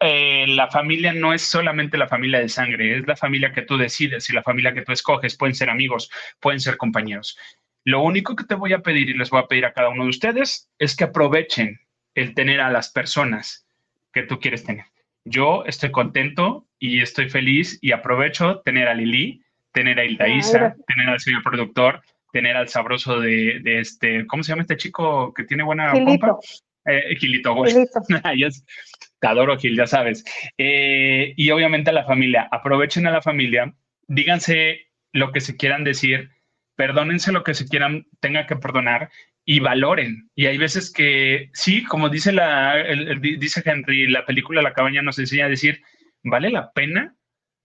[0.00, 3.78] eh, la familia no es solamente la familia de sangre, es la familia que tú
[3.78, 5.36] decides y la familia que tú escoges.
[5.36, 6.10] Pueden ser amigos,
[6.40, 7.38] pueden ser compañeros.
[7.84, 10.02] Lo único que te voy a pedir y les voy a pedir a cada uno
[10.02, 11.78] de ustedes es que aprovechen
[12.16, 13.68] el tener a las personas
[14.12, 14.86] que tú quieres tener.
[15.24, 19.40] Yo estoy contento y estoy feliz y aprovecho tener a Lili,
[19.70, 22.02] tener a Isa, tener al señor productor,
[22.32, 26.38] tener al sabroso de, este, ¿cómo se llama este chico que tiene buena pompa?
[26.84, 27.72] Eh, Gilito, güey.
[29.20, 30.24] te adoro, Gil, ya sabes.
[30.58, 32.48] Eh, y obviamente a la familia.
[32.50, 33.72] Aprovechen a la familia,
[34.08, 36.30] díganse lo que se quieran decir,
[36.74, 39.08] perdónense lo que se quieran, tenga que perdonar
[39.44, 40.28] y valoren.
[40.34, 42.74] Y hay veces que, sí, como dice, la,
[43.20, 45.80] dice Henry, la película La cabaña nos enseña a decir,
[46.22, 47.16] vale la pena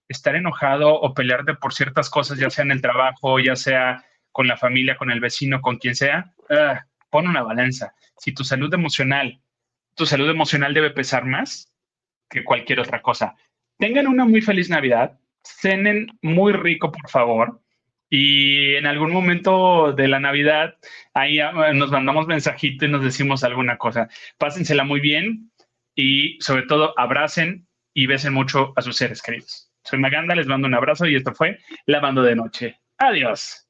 [0.08, 4.46] estar enojado o pelearte por ciertas cosas, ya sea en el trabajo, ya sea con
[4.46, 6.34] la familia, con el vecino, con quien sea.
[6.50, 9.40] Ah, pon una balanza si tu salud emocional,
[9.94, 11.72] tu salud emocional debe pesar más
[12.28, 13.36] que cualquier otra cosa.
[13.78, 17.62] Tengan una muy feliz Navidad, cenen muy rico, por favor.
[18.10, 20.76] Y en algún momento de la Navidad,
[21.14, 24.08] ahí ah, nos mandamos mensajito y nos decimos alguna cosa.
[24.38, 25.52] Pásensela muy bien
[25.94, 27.67] y sobre todo abracen
[27.98, 29.72] y besen mucho a sus seres queridos.
[29.82, 32.78] Soy Maganda, les mando un abrazo y esto fue Lavando de Noche.
[32.96, 33.67] Adiós.